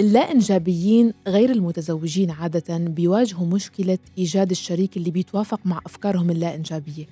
اللا 0.00 0.20
إنجابيين 0.20 1.12
غير 1.28 1.50
المتزوجين 1.50 2.30
عادة 2.30 2.78
بيواجهوا 2.78 3.46
مشكلة 3.46 3.98
إيجاد 4.18 4.50
الشريك 4.50 4.96
اللي 4.96 5.10
بيتوافق 5.10 5.60
مع 5.64 5.80
أفكارهم 5.86 6.30
اللا 6.30 6.54
إنجابية 6.54 7.06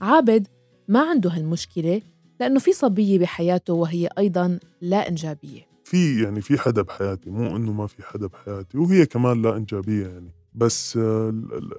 عابد 0.00 0.46
ما 0.88 1.00
عنده 1.00 1.30
هالمشكلة 1.30 2.02
لأنه 2.40 2.58
في 2.58 2.72
صبية 2.72 3.18
بحياته 3.18 3.72
وهي 3.74 4.08
أيضا 4.18 4.58
لا 4.80 5.08
إنجابية. 5.08 5.66
في 5.84 6.22
يعني 6.22 6.40
في 6.40 6.58
حدا 6.58 6.82
بحياتي 6.82 7.30
مو 7.30 7.56
إنه 7.56 7.72
ما 7.72 7.86
في 7.86 8.02
حدا 8.02 8.26
بحياتي 8.26 8.78
وهي 8.78 9.06
كمان 9.06 9.42
لا 9.42 9.56
إنجابية 9.56 10.06
يعني. 10.06 10.30
بس 10.54 10.98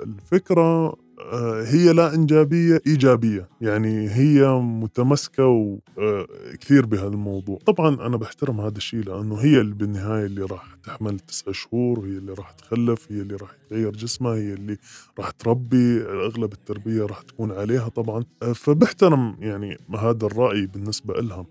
الفكرة 0.03 0.95
آه، 1.19 1.63
هي 1.63 1.93
لا 1.93 2.13
إنجابية 2.15 2.81
إيجابية. 2.87 3.49
يعني 3.61 4.09
هي 4.09 4.47
متمسكة 4.59 5.45
وكثير 5.47 6.83
آه، 6.83 6.87
بهذا 6.87 7.07
الموضوع. 7.07 7.59
طبعا 7.65 8.07
أنا 8.07 8.17
بحترم 8.17 8.61
هذا 8.61 8.77
الشيء 8.77 9.03
لأنه 9.03 9.35
هي 9.35 9.61
اللي 9.61 9.75
بالنهاية 9.75 10.25
اللي 10.25 10.41
راح 10.41 10.75
تحمل 10.83 11.19
تسع 11.19 11.51
شهور 11.51 11.99
هي 11.99 12.17
اللي 12.17 12.33
راح 12.33 12.51
تخلف 12.51 13.11
هي 13.11 13.21
اللي 13.21 13.35
راح 13.35 13.51
تغير 13.69 13.91
جسمها 13.91 14.35
هي 14.35 14.53
اللي 14.53 14.77
راح 15.19 15.29
تربي 15.31 16.01
أغلب 16.01 16.53
التربية 16.53 17.05
راح 17.05 17.21
تكون 17.21 17.51
عليها 17.51 17.89
طبعا. 17.89 18.23
آه، 18.43 18.53
فبحترم 18.53 19.35
يعني 19.39 19.77
هذا 19.99 20.25
الرأي 20.25 20.65
بالنسبة 20.65 21.13
لها 21.13 21.45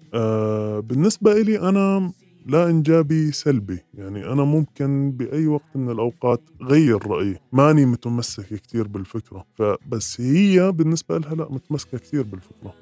بالنسبة 0.81 1.33
إلي 1.33 1.69
أنا 1.69 2.13
لا 2.47 2.71
إنجابي 2.71 3.33
سلبي. 3.33 3.79
يعني 3.95 4.33
أنا 4.33 4.45
ممكن 4.45 5.13
بأي 5.13 5.47
وقت 5.47 5.77
من 5.77 5.91
الأوقات 5.91 6.41
غير 6.63 7.07
رأيي. 7.07 7.37
ماني 7.53 7.87
متمسك 7.87 8.47
كثير 8.47 8.89
بالفكرة. 8.89 9.45
فبس 9.55 10.21
هي 10.21 10.73
بالنسبة 10.73 11.19
لها 11.19 11.35
لا 11.35 11.49
متمسكة 11.51 11.99
كثير 11.99 12.23
بالفكرة. 12.23 12.75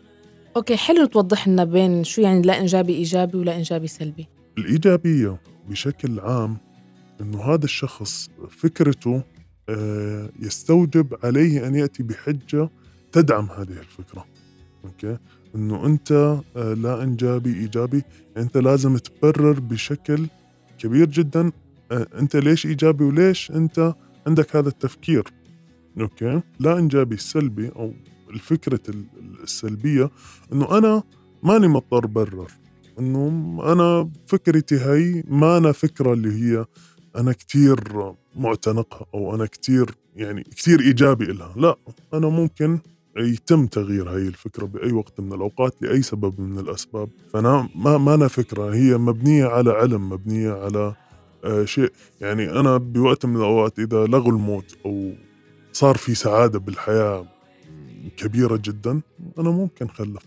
أوكي 0.57 0.77
حلو 0.77 1.07
توضح 1.07 1.49
لنا 1.49 1.65
بين 1.65 2.05
شو 2.05 2.23
يعني 2.23 2.43
لا 2.43 2.61
إنجابي 2.61 2.95
إيجابي 2.95 3.39
ولا 3.39 3.57
إنجابي 3.57 3.87
سلبي. 3.87 4.29
الإيجابية 4.59 5.41
بشكل 5.69 6.21
عام 6.21 6.57
إنه 7.21 7.43
هذا 7.43 7.65
الشخص 7.65 8.31
فكرته 8.51 9.23
آه، 9.69 10.31
يستوجب 10.41 11.15
عليه 11.25 11.67
أن 11.67 11.75
يأتي 11.75 12.03
بحجة 12.03 12.69
تدعم 13.13 13.45
هذه 13.45 13.79
الفكرة. 13.81 14.25
okay؟ 14.85 15.17
إنه 15.55 15.87
أنت 15.87 16.13
آه، 16.57 16.75
لا 16.75 17.03
إنجابي 17.03 17.55
إيجابي 17.55 18.03
أنت 18.37 18.57
لازم 18.57 18.97
تبرر 18.97 19.61
بشكل 19.61 20.27
كبير 20.79 21.07
جدا 21.11 21.53
آه، 21.93 22.07
أنت 22.19 22.37
ليش 22.37 22.67
إيجابي 22.67 23.05
وليش 23.05 23.51
أنت 23.51 23.95
عندك 24.27 24.57
هذا 24.57 24.69
التفكير. 24.69 25.25
okay؟ 26.01 26.41
لا 26.61 26.79
إنجابي 26.79 27.15
السلبي 27.15 27.69
أو 27.69 27.93
الفكرة 28.31 28.81
السلبية 29.43 30.11
إنه 30.53 30.79
أنا 30.79 31.03
ماني 31.43 31.69
مضطر 31.69 32.07
برر. 32.07 32.51
إنه 32.99 33.29
أنا 33.73 34.11
فكرتي 34.27 34.77
هي 34.77 35.23
ما 35.29 35.57
أنا 35.59 35.73
فكرة 35.73 36.13
اللي 36.13 36.33
هي 36.33 36.65
أنا 37.17 37.33
كتير 37.33 37.81
معتنقها 38.37 39.07
أو 39.15 39.35
أنا 39.35 39.47
كتير 39.47 39.91
يعني 40.17 40.43
كتير 40.43 40.81
إيجابي 40.81 41.25
لها 41.25 41.55
لا 41.57 41.77
أنا 42.15 42.29
ممكن 42.29 42.79
يتم 43.17 43.67
تغيير 43.67 44.11
هاي 44.11 44.29
الفكرة 44.29 44.67
بأي 44.67 44.93
وقت 44.93 45.21
من 45.21 45.33
الأوقات 45.33 45.75
لأي 45.81 46.03
سبب 46.03 46.41
من 46.41 46.59
الأسباب. 46.59 47.09
فأنا 47.33 47.69
ما 47.75 47.99
ما 47.99 48.15
أنا 48.15 48.29
فكرة 48.29 48.75
هي 48.75 48.99
مبنية 48.99 49.45
على 49.47 49.71
علم 49.71 50.09
مبنية 50.09 50.53
على 50.53 50.95
آه 51.45 51.65
شيء. 51.65 51.93
يعني 52.21 52.51
أنا 52.51 52.77
بوقت 52.77 53.27
من 53.27 53.37
الأوقات 53.37 53.79
إذا 53.79 54.05
لغوا 54.07 54.33
الموت 54.33 54.77
أو 54.87 55.13
صار 55.73 55.97
في 55.97 56.15
سعادة 56.15 56.59
بالحياة 56.59 57.27
كبيرة 58.17 58.57
جدا 58.65 59.01
أنا 59.39 59.51
ممكن 59.51 59.89
خلف. 59.89 60.23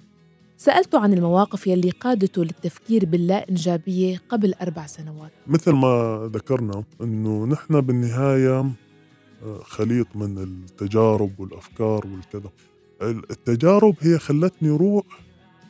سألته 0.58 1.00
عن 1.00 1.13
المواقف 1.13 1.68
يلي 1.68 1.89
قادته 1.89 2.44
للتفكير 2.44 3.06
باللا 3.06 3.50
إنجابية 3.50 4.22
قبل 4.30 4.54
أربع 4.54 4.86
سنوات. 4.86 5.32
مثل 5.48 5.72
ما 5.72 6.30
ذكرنا 6.34 6.84
أنه 7.01 7.46
نحن 7.46 7.82
بالنهاية 7.82 8.60
آه، 9.44 9.60
خليط 9.63 10.08
من 10.15 10.38
التجارب 10.38 11.39
والأفكار 11.39 12.08
والكذا. 12.08 12.50
التجارب 13.02 13.96
هي 14.00 14.20
خلتني 14.20 14.70
روح 14.70 15.06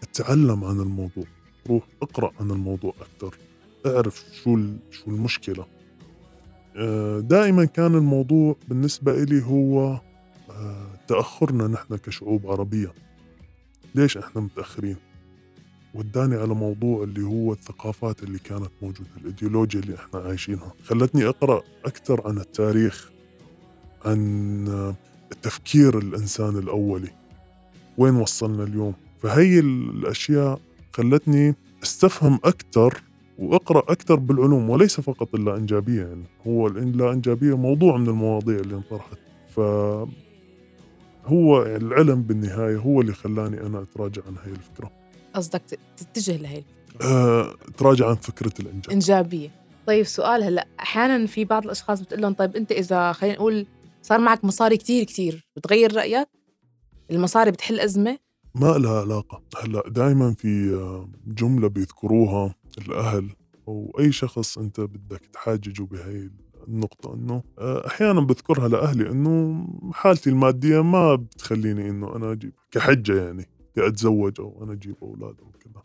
أتعلم 0.03 0.63
عن 0.63 0.79
الموضوع 0.79 1.25
روح 1.69 1.83
أقرأ 2.01 2.31
عن 2.39 2.51
الموضوع 2.51 2.93
أكثر 3.01 3.37
أعرف 3.85 4.25
شو 4.43 4.59
شو 4.91 5.11
المشكلة. 5.11 5.65
آه، 6.77 7.19
دائما 7.19 7.65
كان 7.65 7.95
الموضوع 7.95 8.55
بالنسبة 8.67 9.23
إلي 9.23 9.43
هو 9.43 9.99
آه، 10.49 10.87
تأخرنا 11.07 11.67
نحن 11.67 11.95
كشعوب 11.95 12.47
عربية. 12.47 12.93
ليش 13.95 14.17
إحنا 14.17 14.41
متأخرين؟ 14.41 14.95
وداني 15.93 16.35
على 16.35 16.53
موضوع 16.53 17.03
اللي 17.03 17.23
هو 17.23 17.53
الثقافات 17.53 18.23
اللي 18.23 18.39
كانت 18.39 18.71
موجودة 18.81 19.09
الإيديولوجيا 19.17 19.79
اللي 19.79 19.95
إحنا 19.95 20.19
عايشينها. 20.19 20.73
خلتني 20.83 21.25
أقرأ 21.25 21.61
أكثر 21.85 22.27
عن 22.27 22.37
التاريخ 22.37 23.11
عن 24.05 24.95
التفكير 25.31 25.97
الإنسان 25.97 26.57
الأولي. 26.57 27.09
وين 27.97 28.15
وصلنا 28.15 28.63
اليوم؟ 28.63 28.93
فهي 29.23 29.59
الأشياء 29.59 30.59
خلتني 30.93 31.55
استفهم 31.83 32.39
أكثر 32.43 33.01
وأقرأ 33.39 33.79
أكثر 33.79 34.15
بالعلوم 34.15 34.69
وليس 34.69 34.99
فقط 34.99 35.35
اللا 35.35 35.57
انجابيه 35.57 36.01
يعني. 36.01 36.23
هو 36.47 36.67
اللا 36.67 37.11
انجابيه 37.11 37.57
موضوع 37.57 37.97
من 37.97 38.07
المواضيع 38.07 38.55
اللي 38.59 38.75
انطرحت. 38.75 39.17
ف 39.55 39.59
هو 41.25 41.63
العلم 41.63 42.21
بالنهاية 42.21 42.77
هو 42.77 43.01
اللي 43.01 43.13
خلاني 43.13 43.61
أنا 43.61 43.81
أتراجع 43.81 44.21
عن 44.27 44.35
هاي 44.45 44.51
الفكرة. 44.51 44.91
قصدك 45.33 45.61
تتجه 45.97 46.37
لهي 46.37 46.57
الفكرة. 46.57 47.07
أه، 47.07 47.53
أتراجع 47.67 48.09
عن 48.09 48.15
فكرة 48.15 48.53
الإنجاب. 48.59 48.91
إنجابية. 48.91 49.49
طيب 49.87 50.05
سؤال 50.05 50.43
هلأ 50.43 50.67
أحيانا 50.79 51.25
في 51.25 51.45
بعض 51.45 51.63
الأشخاص 51.63 52.01
بتقول 52.01 52.21
لهم 52.21 52.33
طيب 52.33 52.55
أنت 52.55 52.71
إذا 52.71 53.11
خلينا 53.11 53.35
نقول 53.35 53.65
صار 54.05 54.19
معك 54.19 54.45
مصاري 54.45 54.77
كتير 54.77 55.03
كتير. 55.03 55.47
بتغير 55.55 55.95
رأيك؟ 55.95 56.27
المصاري 57.11 57.51
بتحل 57.51 57.79
أزمة؟ 57.79 58.17
ما 58.55 58.77
لها 58.77 59.01
علاقة. 59.01 59.41
هلأ 59.63 59.83
دائما 59.89 60.33
في 60.33 60.75
آه، 60.75 61.09
جملة 61.27 61.67
بيذكروها 61.67 62.55
الأهل 62.77 63.29
أو 63.67 63.95
أي 63.99 64.11
شخص 64.11 64.57
أنت 64.57 64.81
بدك 64.81 65.25
تحاججه 65.33 65.83
بهي 65.83 66.29
النقطة 66.67 67.13
إنه 67.13 67.43
آه، 67.59 67.87
أحيانا 67.87 68.21
بذكرها 68.21 68.67
لأهلي 68.67 69.09
إنه 69.09 69.67
حالتي 69.93 70.29
المادية 70.29 70.83
ما 70.83 71.15
بتخليني 71.15 71.89
إنه 71.89 72.15
أنا 72.15 72.31
أجيب 72.31 72.53
كحجة 72.71 73.25
يعني 73.25 73.45
أتزوج 73.77 74.41
أو 74.41 74.63
أنا 74.63 74.73
أجيب 74.73 74.95
أولاد 75.01 75.35
أو 75.39 75.51
كذا 75.51 75.83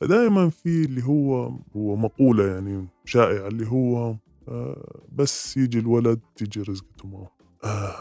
فدائما 0.00 0.48
في 0.50 0.84
اللي 0.84 1.04
هو 1.04 1.52
هو 1.76 1.96
مقولة 1.96 2.46
يعني 2.46 2.88
شائعة 3.04 3.48
اللي 3.48 3.66
هو 3.66 4.16
آه، 4.48 5.00
بس 5.12 5.56
يجي 5.56 5.78
الولد 5.78 6.20
تيجي 6.36 6.62
رزقته 6.62 7.08
معه. 7.08 7.35
آه 7.66 7.96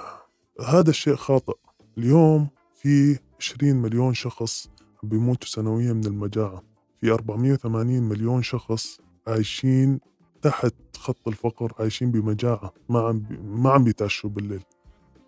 هذا 0.65 0.89
الشيء 0.89 1.15
خاطئ. 1.15 1.53
اليوم 1.98 2.48
في 2.75 3.19
20 3.39 3.75
مليون 3.75 4.13
شخص 4.13 4.69
بيموتوا 5.03 5.48
سنويا 5.48 5.93
من 5.93 6.05
المجاعة. 6.05 6.63
في 7.01 7.12
480 7.12 8.03
مليون 8.03 8.43
شخص 8.43 9.00
عايشين 9.27 10.00
تحت 10.41 10.74
خط 10.98 11.27
الفقر 11.27 11.74
عايشين 11.79 12.12
بمجاعة 12.12 12.74
ما 12.89 13.00
عم 13.00 13.19
بي 13.19 13.38
ما 13.38 13.69
عم 13.72 13.84
بيتعشوا 13.84 14.29
بالليل. 14.29 14.63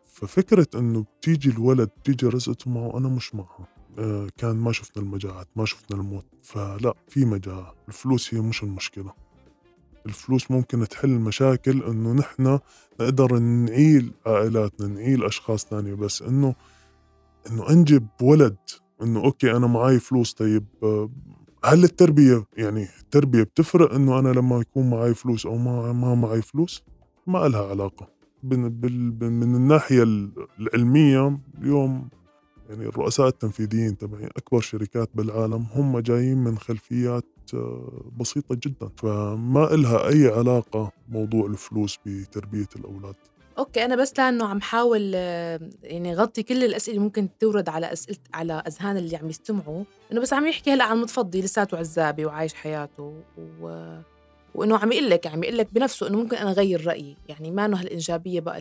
ففكرة 0.06 0.67
إنه 0.75 1.06
بتيجي 1.20 1.50
الولد 1.50 1.89
بتيجي 2.00 2.27
رزقته 2.27 2.72
معه 2.72 2.98
أنا 2.98 3.10
مش 3.10 3.36
معها 3.36 3.67
آه 4.00 4.27
كان 4.38 4.56
ما 4.56 4.72
شفنا 4.72 5.03
المجاعات 5.03 5.48
ما 5.56 5.65
شفنا 5.65 5.98
الموت. 5.98 6.25
فلا 6.44 6.94
في 7.08 7.25
مجاعة. 7.25 7.75
الفلوس 7.88 8.34
هي 8.34 8.41
مش 8.41 8.63
المشكلة. 8.63 9.13
الفلوس 10.08 10.52
ممكن 10.52 10.88
تحل 10.88 11.10
مشاكل 11.10 11.84
إنه 11.84 12.14
نحن 12.14 12.60
نقدر 13.00 13.40
نعيل 13.40 14.12
عائلاتنا 14.26 14.88
نعيل 14.88 15.26
أشخاص 15.26 15.66
ثانية 15.66 15.94
بس 15.94 16.22
إنه 16.22 16.56
إنه 17.52 17.70
أنجب 17.70 18.08
ولد 18.22 18.58
إنه 19.02 19.24
okay 19.24 19.51
أنا 19.52 19.68
معي 19.68 20.00
فلوس 20.00 20.34
طيب 20.34 20.66
آه، 20.84 21.10
هل 21.66 21.84
التربية 21.84 22.46
يعني 22.58 22.88
التربية 23.00 23.44
بتفرق 23.44 23.94
إنه 23.94 24.20
أنا 24.20 24.30
لما 24.30 24.60
يكون 24.60 24.90
معي 24.90 25.14
فلوس 25.14 25.46
أو 25.46 25.58
ما 25.58 25.94
ما 25.94 26.16
معي 26.16 26.42
فلوس؟ 26.42 26.84
ما 27.28 27.48
لها 27.48 27.70
علاقة. 27.70 28.10
من 28.44 29.56
الناحية 29.56 30.04
العلمية 30.60 31.40
اليوم 31.62 32.10
يعني 32.69 32.86
الرؤساء 32.86 33.27
التنفيذيين 33.27 33.97
تبعين 33.97 34.30
أكبر 34.38 34.60
شركات 34.60 35.10
بالعالم 35.15 35.67
هم 35.73 35.99
جايين 35.99 36.38
من 36.38 36.58
خلفيات 36.58 37.25
آه، 37.53 38.12
بسيطة 38.19 38.58
جدا. 38.63 38.89
فما 38.97 39.73
إلها 39.73 40.08
أي 40.10 40.27
علاقة 40.27 40.91
موضوع 41.10 41.45
الفلوس 41.47 41.97
بتربية 42.06 42.67
الأولاد. 42.75 43.15
okay 43.58 43.86
أنا 43.86 43.95
بس 43.95 44.13
لأنه 44.17 44.45
عم 44.47 44.62
حاول 44.62 45.13
يعني 45.84 46.15
غطي 46.15 46.43
كل 46.43 46.63
الأسئلة 46.63 46.95
اللي 46.97 47.06
ممكن 47.06 47.30
تورد 47.39 47.69
على 47.69 47.93
أسئلة 47.93 48.17
على 48.34 48.53
أذهان 48.53 48.97
اللي 48.97 49.15
عم 49.15 49.30
يستمعوا. 49.30 49.84
إنه 50.12 50.21
بس 50.21 50.34
عم 50.34 50.47
يحكي 50.47 50.71
هلا 50.73 50.84
عن 50.84 50.97
متفضي 51.01 51.41
لساته 51.41 51.77
عزابي 51.77 52.25
وعايش 52.25 52.53
حياته 52.53 53.21
و... 53.62 53.97
وإنه 54.56 54.77
عم 54.77 54.91
يقول 54.91 55.10
لك 55.10 55.27
عم 55.27 55.43
يقول 55.43 55.58
لك 55.58 55.73
بنفسه 55.73 56.08
إنه 56.08 56.17
ممكن 56.17 56.38
أنا 56.38 56.51
أغير 56.51 56.88
رأيي. 56.88 57.17
يعني 57.30 57.51
ما 57.51 57.65
إنه 57.65 57.77
هالإنجابية 57.77 58.39
بقى 58.39 58.60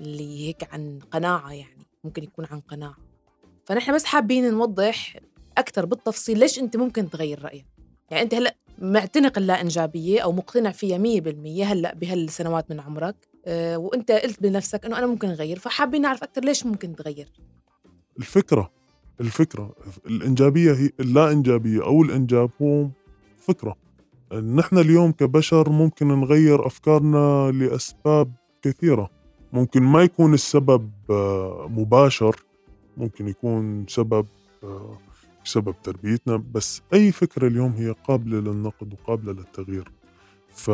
اللي 0.00 0.46
هيك 0.48 0.74
عن 0.74 0.98
قناعة 1.10 1.52
يعني. 1.52 1.87
ممكن 2.08 2.22
يكون 2.22 2.46
عن 2.50 2.60
قناعة. 2.60 2.96
فنحن 3.64 3.94
بس 3.94 4.04
حابين 4.04 4.50
نوضح 4.50 5.16
أكثر 5.58 5.84
بالتفصيل 5.84 6.38
ليش 6.38 6.58
أنت 6.58 6.76
ممكن 6.76 7.10
تغير 7.10 7.42
رأيك. 7.42 7.66
يعني 8.10 8.22
أنت 8.22 8.34
هلأ 8.34 8.56
معتنق 8.78 9.38
اللا 9.38 9.60
انجابيه 9.60 10.20
أو 10.20 10.32
مقتنع 10.32 10.70
فيها 10.70 10.98
100% 10.98 11.64
هلأ 11.64 11.94
بهالسنوات 11.94 12.70
من 12.70 12.80
عمرك 12.80 13.16
آه، 13.46 13.76
وأنت 13.76 14.10
قلت 14.10 14.42
بنفسك 14.42 14.84
إنه 14.84 14.98
أنا 14.98 15.06
ممكن 15.06 15.28
أغير 15.28 15.58
فحابين 15.58 16.02
نعرف 16.02 16.22
أكثر 16.22 16.44
ليش 16.44 16.66
ممكن 16.66 16.96
تغير. 16.96 17.28
الفكرة 18.18 18.70
الفكرة 19.20 19.74
الإنجابية 20.06 20.72
هي 20.72 20.90
اللا 21.00 21.30
انجابيه 21.32 21.84
أو 21.84 22.02
الإنجاب 22.02 22.50
هو 22.62 22.88
فكرة. 23.38 23.76
نحن 24.32 24.78
اليوم 24.78 25.12
كبشر 25.12 25.70
ممكن 25.70 26.08
نغير 26.08 26.66
أفكارنا 26.66 27.50
لأسباب 27.50 28.32
كثيرة. 28.62 29.10
ممكن 29.52 29.82
ما 29.82 30.02
يكون 30.02 30.34
السبب 30.34 30.90
آه، 31.10 31.66
مباشر 31.70 32.36
ممكن 32.96 33.28
يكون 33.28 33.86
سبب 33.88 34.26
آه، 34.64 34.98
سبب 35.44 35.74
تربيتنا 35.82 36.42
بس 36.54 36.82
أي 36.92 37.12
فكرة 37.12 37.46
اليوم 37.46 37.72
هي 37.72 37.94
قابلة 38.04 38.40
للنقد 38.40 38.92
وقابلة 38.92 39.32
للتغيير. 39.32 39.90
ف 40.50 40.70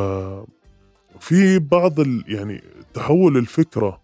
في 1.20 1.58
بعض 1.58 2.00
ال 2.00 2.24
يعني 2.28 2.62
تحول 2.94 3.36
الفكرة 3.36 4.00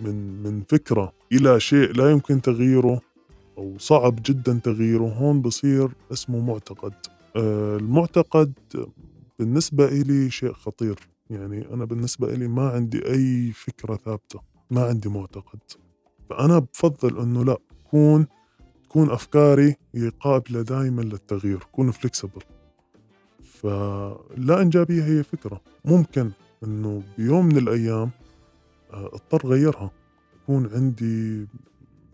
من 0.00 0.42
من 0.42 0.62
فكرة 0.68 1.12
إلى 1.32 1.60
شيء 1.60 1.92
لا 1.92 2.10
يمكن 2.10 2.42
تغييره 2.42 3.00
أو 3.58 3.74
صعب 3.78 4.16
جدا 4.26 4.60
تغييره 4.64 5.04
هون 5.08 5.42
بصير 5.42 5.88
اسمه 6.12 6.40
معتقد. 6.40 6.92
آه، 7.36 7.76
المعتقد 7.76 8.52
بالنسبة 9.38 9.84
إلي 9.84 10.30
شيء 10.30 10.52
خطير. 10.52 10.98
يعني 11.30 11.74
أنا 11.74 11.84
بالنسبة 11.84 12.34
إلي 12.34 12.48
ما 12.48 12.68
عندي 12.68 13.06
أي 13.06 13.52
فكرة 13.52 13.96
ثابتة 13.96 14.40
ما 14.70 14.84
عندي 14.84 15.08
معتقد. 15.08 15.60
فأنا 16.30 16.58
بفضل 16.58 17.18
أنه 17.18 17.44
لا 17.44 17.58
كون 17.90 18.26
تكون 18.84 19.10
أفكاري 19.10 19.76
هي 19.94 20.08
قابلة 20.08 20.62
دائما 20.62 21.02
للتغيير 21.02 21.58
كون 21.72 21.90
فليكسبل 21.90 22.42
فلا 23.42 24.62
إنجابية 24.62 25.04
هي 25.04 25.22
فكرة. 25.22 25.60
ممكن 25.84 26.30
إنه 26.64 27.02
بيوم 27.18 27.46
من 27.46 27.56
الأيام 27.56 28.10
آه، 28.92 29.06
اضطر 29.06 29.46
غيرها. 29.46 29.90
يكون 30.42 30.70
عندي 30.74 31.46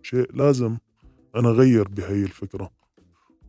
شيء 0.03 0.37
لازم 0.37 0.77
أنا 1.37 1.49
اغير 1.49 1.89
بهي 1.89 2.23
الفكرة. 2.23 2.71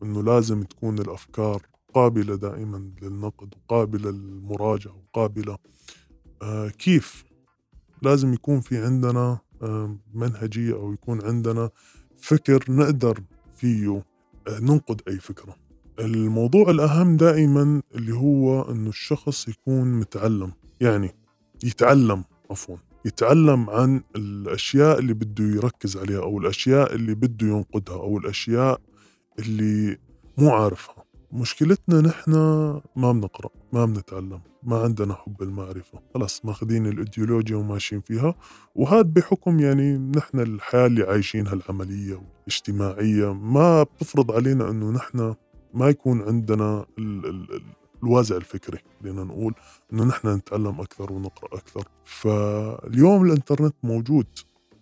إنه 0.03 0.23
لازم 0.23 0.63
تكون 0.63 0.99
الأفكار 0.99 1.61
قابلة 1.97 2.35
دائما 2.35 2.91
للنقد 3.01 3.53
وقابله 3.55 4.11
للمراجعة 4.11 4.95
وقابلة 4.95 5.57
آه 6.41 6.69
كيف 6.69 7.23
لازم 8.01 8.33
يكون 8.33 8.59
في 8.61 8.77
عندنا 8.77 9.39
آه 9.61 9.97
منهجية 10.13 10.73
أو 10.73 10.93
يكون 10.93 11.25
عندنا 11.25 11.69
فكر 12.17 12.65
نقدر 12.69 13.23
فيه 13.57 14.03
آه 14.47 14.59
ننقد 14.59 15.01
أي 15.07 15.19
فكرة. 15.19 15.55
الموضوع 15.99 16.69
الأهم 16.69 17.17
دائما 17.17 17.81
اللي 17.95 18.13
هو 18.13 18.71
إنه 18.71 18.89
الشخص 18.89 19.47
يكون 19.47 19.93
متعلم 19.99 20.53
يعني 20.81 21.15
يتعلم 21.63 22.23
عفوا 22.51 22.77
يتعلم 23.05 23.69
عن 23.69 24.01
الأشياء 24.15 24.99
اللي 24.99 25.13
بده 25.13 25.43
يركز 25.43 25.97
عليها 25.97 26.19
أو 26.21 26.39
الأشياء 26.39 26.95
اللي 26.95 27.15
بده 27.15 27.47
ينقدها 27.47 27.95
أو 27.95 28.17
الأشياء 28.17 28.81
اللي 29.39 29.97
مو 30.37 30.49
عارفها. 30.51 30.96
مشكلتنا 31.31 32.01
نحن 32.01 32.31
ما 32.95 33.11
بنقرأ 33.11 33.49
ما 33.73 33.85
بنتعلم 33.85 34.39
ما 34.63 34.77
عندنا 34.81 35.13
حب 35.13 35.41
المعرفة. 35.43 35.99
خلص 36.13 36.45
ماخذين 36.45 36.85
الإيديولوجيا 36.85 37.55
وماشيين 37.55 38.01
فيها 38.01 38.35
وهذا 38.75 39.01
بحكم 39.01 39.59
يعني 39.59 39.97
نحن 39.97 40.39
الحياة 40.39 40.85
اللي 40.85 41.03
عايشينها 41.03 41.53
العملية 41.53 42.15
والاجتماعية 42.15 43.33
ما 43.33 43.83
بتفرض 43.83 44.31
علينا 44.31 44.69
أنه 44.69 44.91
نحن 44.91 45.35
ما 45.73 45.89
يكون 45.89 46.21
عندنا 46.21 46.85
ال 46.99 47.25
ال 47.25 47.61
الوازع 48.03 48.35
الفكري 48.35 48.79
خلينا 49.01 49.23
نقول 49.23 49.53
إنه 49.93 50.03
نحن 50.03 50.27
نتعلم 50.27 50.81
أكثر 50.81 51.13
ونقرأ 51.13 51.57
أكثر. 51.57 51.87
فاليوم 52.05 53.25
الإنترنت 53.25 53.75
موجود. 53.83 54.27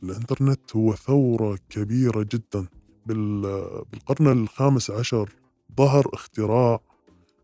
الإنترنت 0.04 0.76
هو 0.76 0.94
ثورة 0.96 1.58
كبيرة 1.70 2.24
جدا. 2.34 2.66
بالقرن 3.06 4.28
الخامس 4.28 4.92
عشر 4.92 5.30
ظهر 5.78 6.10
اختراع 6.14 6.80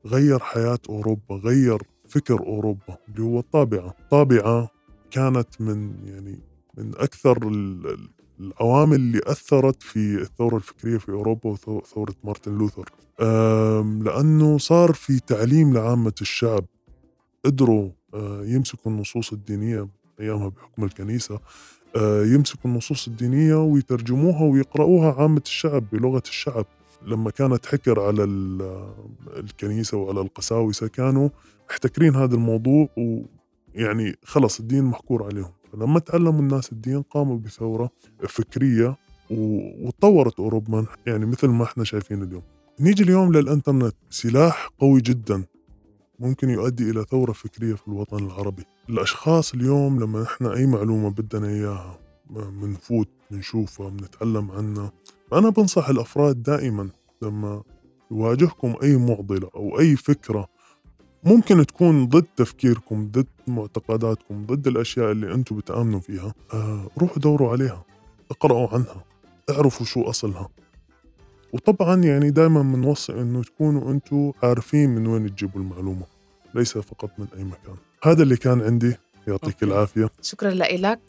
غير 0.06 0.40
حياة 0.40 0.80
أوروبا 0.90 1.36
غير 1.36 1.82
فكر 2.10 2.40
أوروبا 2.40 2.98
اللي 3.10 3.24
هو 3.24 3.40
الطابعة. 3.40 3.96
الطابعة 4.00 4.70
كانت 5.12 5.62
من 5.62 5.96
يعني 6.06 6.40
من 6.78 6.92
أكثر 6.96 7.38
العوامل 8.40 8.96
اللي 8.96 9.22
أثرت 9.24 9.84
في 9.84 10.22
الثورة 10.22 10.56
الفكرية 10.56 10.98
في 10.98 11.10
أوروبا 11.12 11.50
وثورة 11.50 12.16
مارتن 12.24 12.58
لوثر. 12.58 12.90
لأنه 14.06 14.58
صار 14.58 14.94
في 14.94 15.20
تعليم 15.20 15.74
لعامة 15.74 16.14
الشعب. 16.22 16.66
قدروا 17.46 17.90
آه، 18.14 18.44
يمسكوا 18.46 18.92
النصوص 18.92 19.34
الدينية 19.34 19.88
أيامها 20.20 20.48
بحكم 20.48 20.84
الكنيسة 20.84 21.40
آه، 21.96 22.24
يمسكوا 22.24 22.72
النصوص 22.72 23.08
الدينية 23.08 23.56
ويترجموها 23.56 24.42
ويقرأوها 24.42 25.14
عامة 25.22 25.42
الشعب 25.46 25.84
بلغة 25.92 26.24
الشعب. 26.28 26.66
لما 27.06 27.32
كانت 27.32 27.66
حكر 27.66 28.00
على 28.00 28.24
الكنيسة 29.38 29.98
وعلى 29.98 30.22
القساوسة 30.22 30.88
كانوا 30.88 31.30
محتكرين 31.70 32.16
هذا 32.16 32.36
الموضوع 32.36 32.90
ويعني 32.98 34.16
خلص 34.24 34.60
الدين 34.60 34.84
محكور 34.84 35.24
عليهم. 35.24 35.52
فلما 35.74 36.00
تعلموا 36.00 36.40
الناس 36.40 36.72
الدين 36.72 37.02
قاموا 37.02 37.38
بثورة 37.38 37.90
فكرية 38.28 38.98
وتطورت 39.30 40.40
أوروبا. 40.40 40.86
يعني 41.08 41.26
مثل 41.26 41.48
ما 41.48 41.64
إحنا 41.64 41.84
شايفين 41.84 42.24
اليوم. 42.24 42.44
نيجي 42.80 43.04
اليوم 43.04 43.34
للإنترنت. 43.34 43.96
سلاح 44.10 44.70
قوي 44.80 45.02
جدا. 45.02 45.44
ممكن 46.20 46.50
يؤدي 46.50 46.90
إلى 46.90 47.04
ثورة 47.04 47.32
فكرية 47.32 47.74
في 47.74 47.88
الوطن 47.88 48.26
العربي. 48.26 48.64
الأشخاص 48.90 49.54
اليوم 49.54 50.00
لما 50.00 50.24
إحنا 50.24 50.54
أي 50.54 50.66
معلومة 50.66 51.10
بدنا 51.10 51.48
إياها 51.48 52.00
منفوت 52.62 53.10
منشوفها 53.32 53.90
منتعلم 53.90 54.52
عنها 54.52 54.92
فأنا 55.32 55.50
بنصح 55.50 55.90
الأفراد 55.90 56.44
دائما 56.44 56.90
لما 57.22 57.64
يواجهكم 58.12 58.76
أي 58.84 58.98
معضلة 58.98 59.50
أو 59.56 59.80
أي 59.80 59.96
فكرة 59.96 60.48
ممكن 61.24 61.66
تكون 61.66 62.08
ضد 62.08 62.26
تفكيركم 62.38 63.08
ضد 63.12 63.28
معتقداتكم 63.48 64.46
ضد 64.46 64.68
الأشياء 64.68 65.12
اللي 65.12 65.34
أنتم 65.34 65.58
بتآمنوا 65.58 66.00
فيها. 66.00 66.34
آه 66.54 66.90
روحوا 66.98 67.18
دوروا 67.18 67.52
عليها 67.52 67.86
اقرأوا 68.32 68.68
عنها 68.74 69.06
اعرفوا 69.50 69.86
شو 69.86 70.02
أصلها. 70.02 70.50
وطبعا 71.54 71.96
يعني 71.96 72.32
دائما 72.32 72.62
بنوصي 72.62 73.14
إنه 73.14 73.44
تكونوا 73.44 73.92
أنتم 73.92 74.32
عارفين 74.44 74.90
من 74.90 75.08
وين 75.08 75.36
تجيبوا 75.36 75.62
المعلومة 75.62 76.06
ليس 76.56 76.78
فقط 76.78 77.12
من 77.18 77.28
أي 77.38 77.44
مكان. 77.44 77.76
هذا 78.04 78.24
اللي 78.24 78.38
كان 78.38 78.62
عندي. 78.62 78.96
يعطيك. 79.28 79.64
العافية. 79.64 80.10
شكرا 80.22 80.50
لك. 80.52 81.00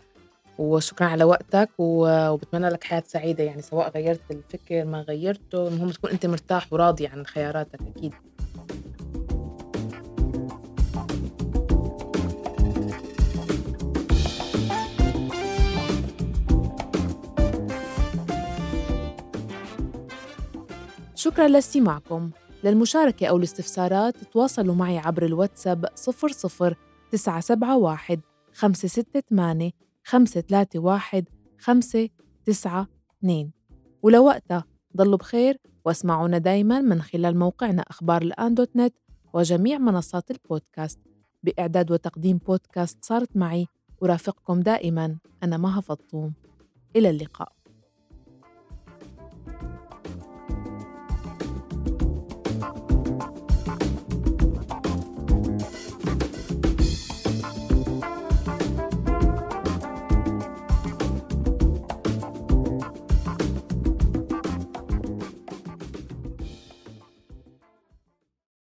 وشكرا 0.58 1.06
على 1.06 1.24
وقتك 1.24 1.70
وبتمنى 1.78 2.68
لك 2.68 2.84
حياة 2.84 3.02
سعيدة 3.06 3.44
يعني 3.44 3.62
سواء 3.62 3.90
غيرت 3.90 4.30
الفكر 4.30 4.84
ما 4.84 5.00
غيرته 5.00 5.68
المهم 5.68 5.90
تكون 5.90 6.10
أنت 6.10 6.26
مرتاح 6.26 6.72
وراضي 6.72 7.06
عن 7.06 7.26
خياراتك 7.26 7.80
أكيد. 7.96 8.14
شكرا 21.14 21.48
لاستماعكم. 21.48 22.30
للمشاركة 22.64 23.26
أو 23.26 23.36
الاستفسارات 23.36 24.16
تواصلوا 24.32 24.74
معي 24.74 24.98
عبر 24.98 25.24
الواتساب 25.26 25.86
00 30.04 30.24
971 30.24 31.24
568 31.58 31.58
531 31.58 32.08
592 32.46 33.52
ولوقتها 34.02 34.64
ضلوا 34.96 35.16
بخير 35.16 35.58
واسمعونا 35.84 36.38
دايما 36.38 36.80
من 36.80 37.02
خلال 37.02 37.38
موقعنا 37.38 37.82
أخبار 37.82 38.22
الآن 38.22 38.54
دوت 38.54 38.76
نت 38.76 38.94
وجميع 39.32 39.78
منصات 39.78 40.30
البودكاست. 40.30 40.98
بإعداد 41.42 41.90
وتقديم 41.90 42.38
بودكاست 42.38 43.04
صارت 43.04 43.36
معي 43.36 43.66
أرافقكم 44.02 44.60
دائما 44.60 45.16
أنا 45.42 45.56
مها 45.56 45.80
فطوم. 45.80 46.32
إلى 46.96 47.10
اللقاء. 47.10 47.52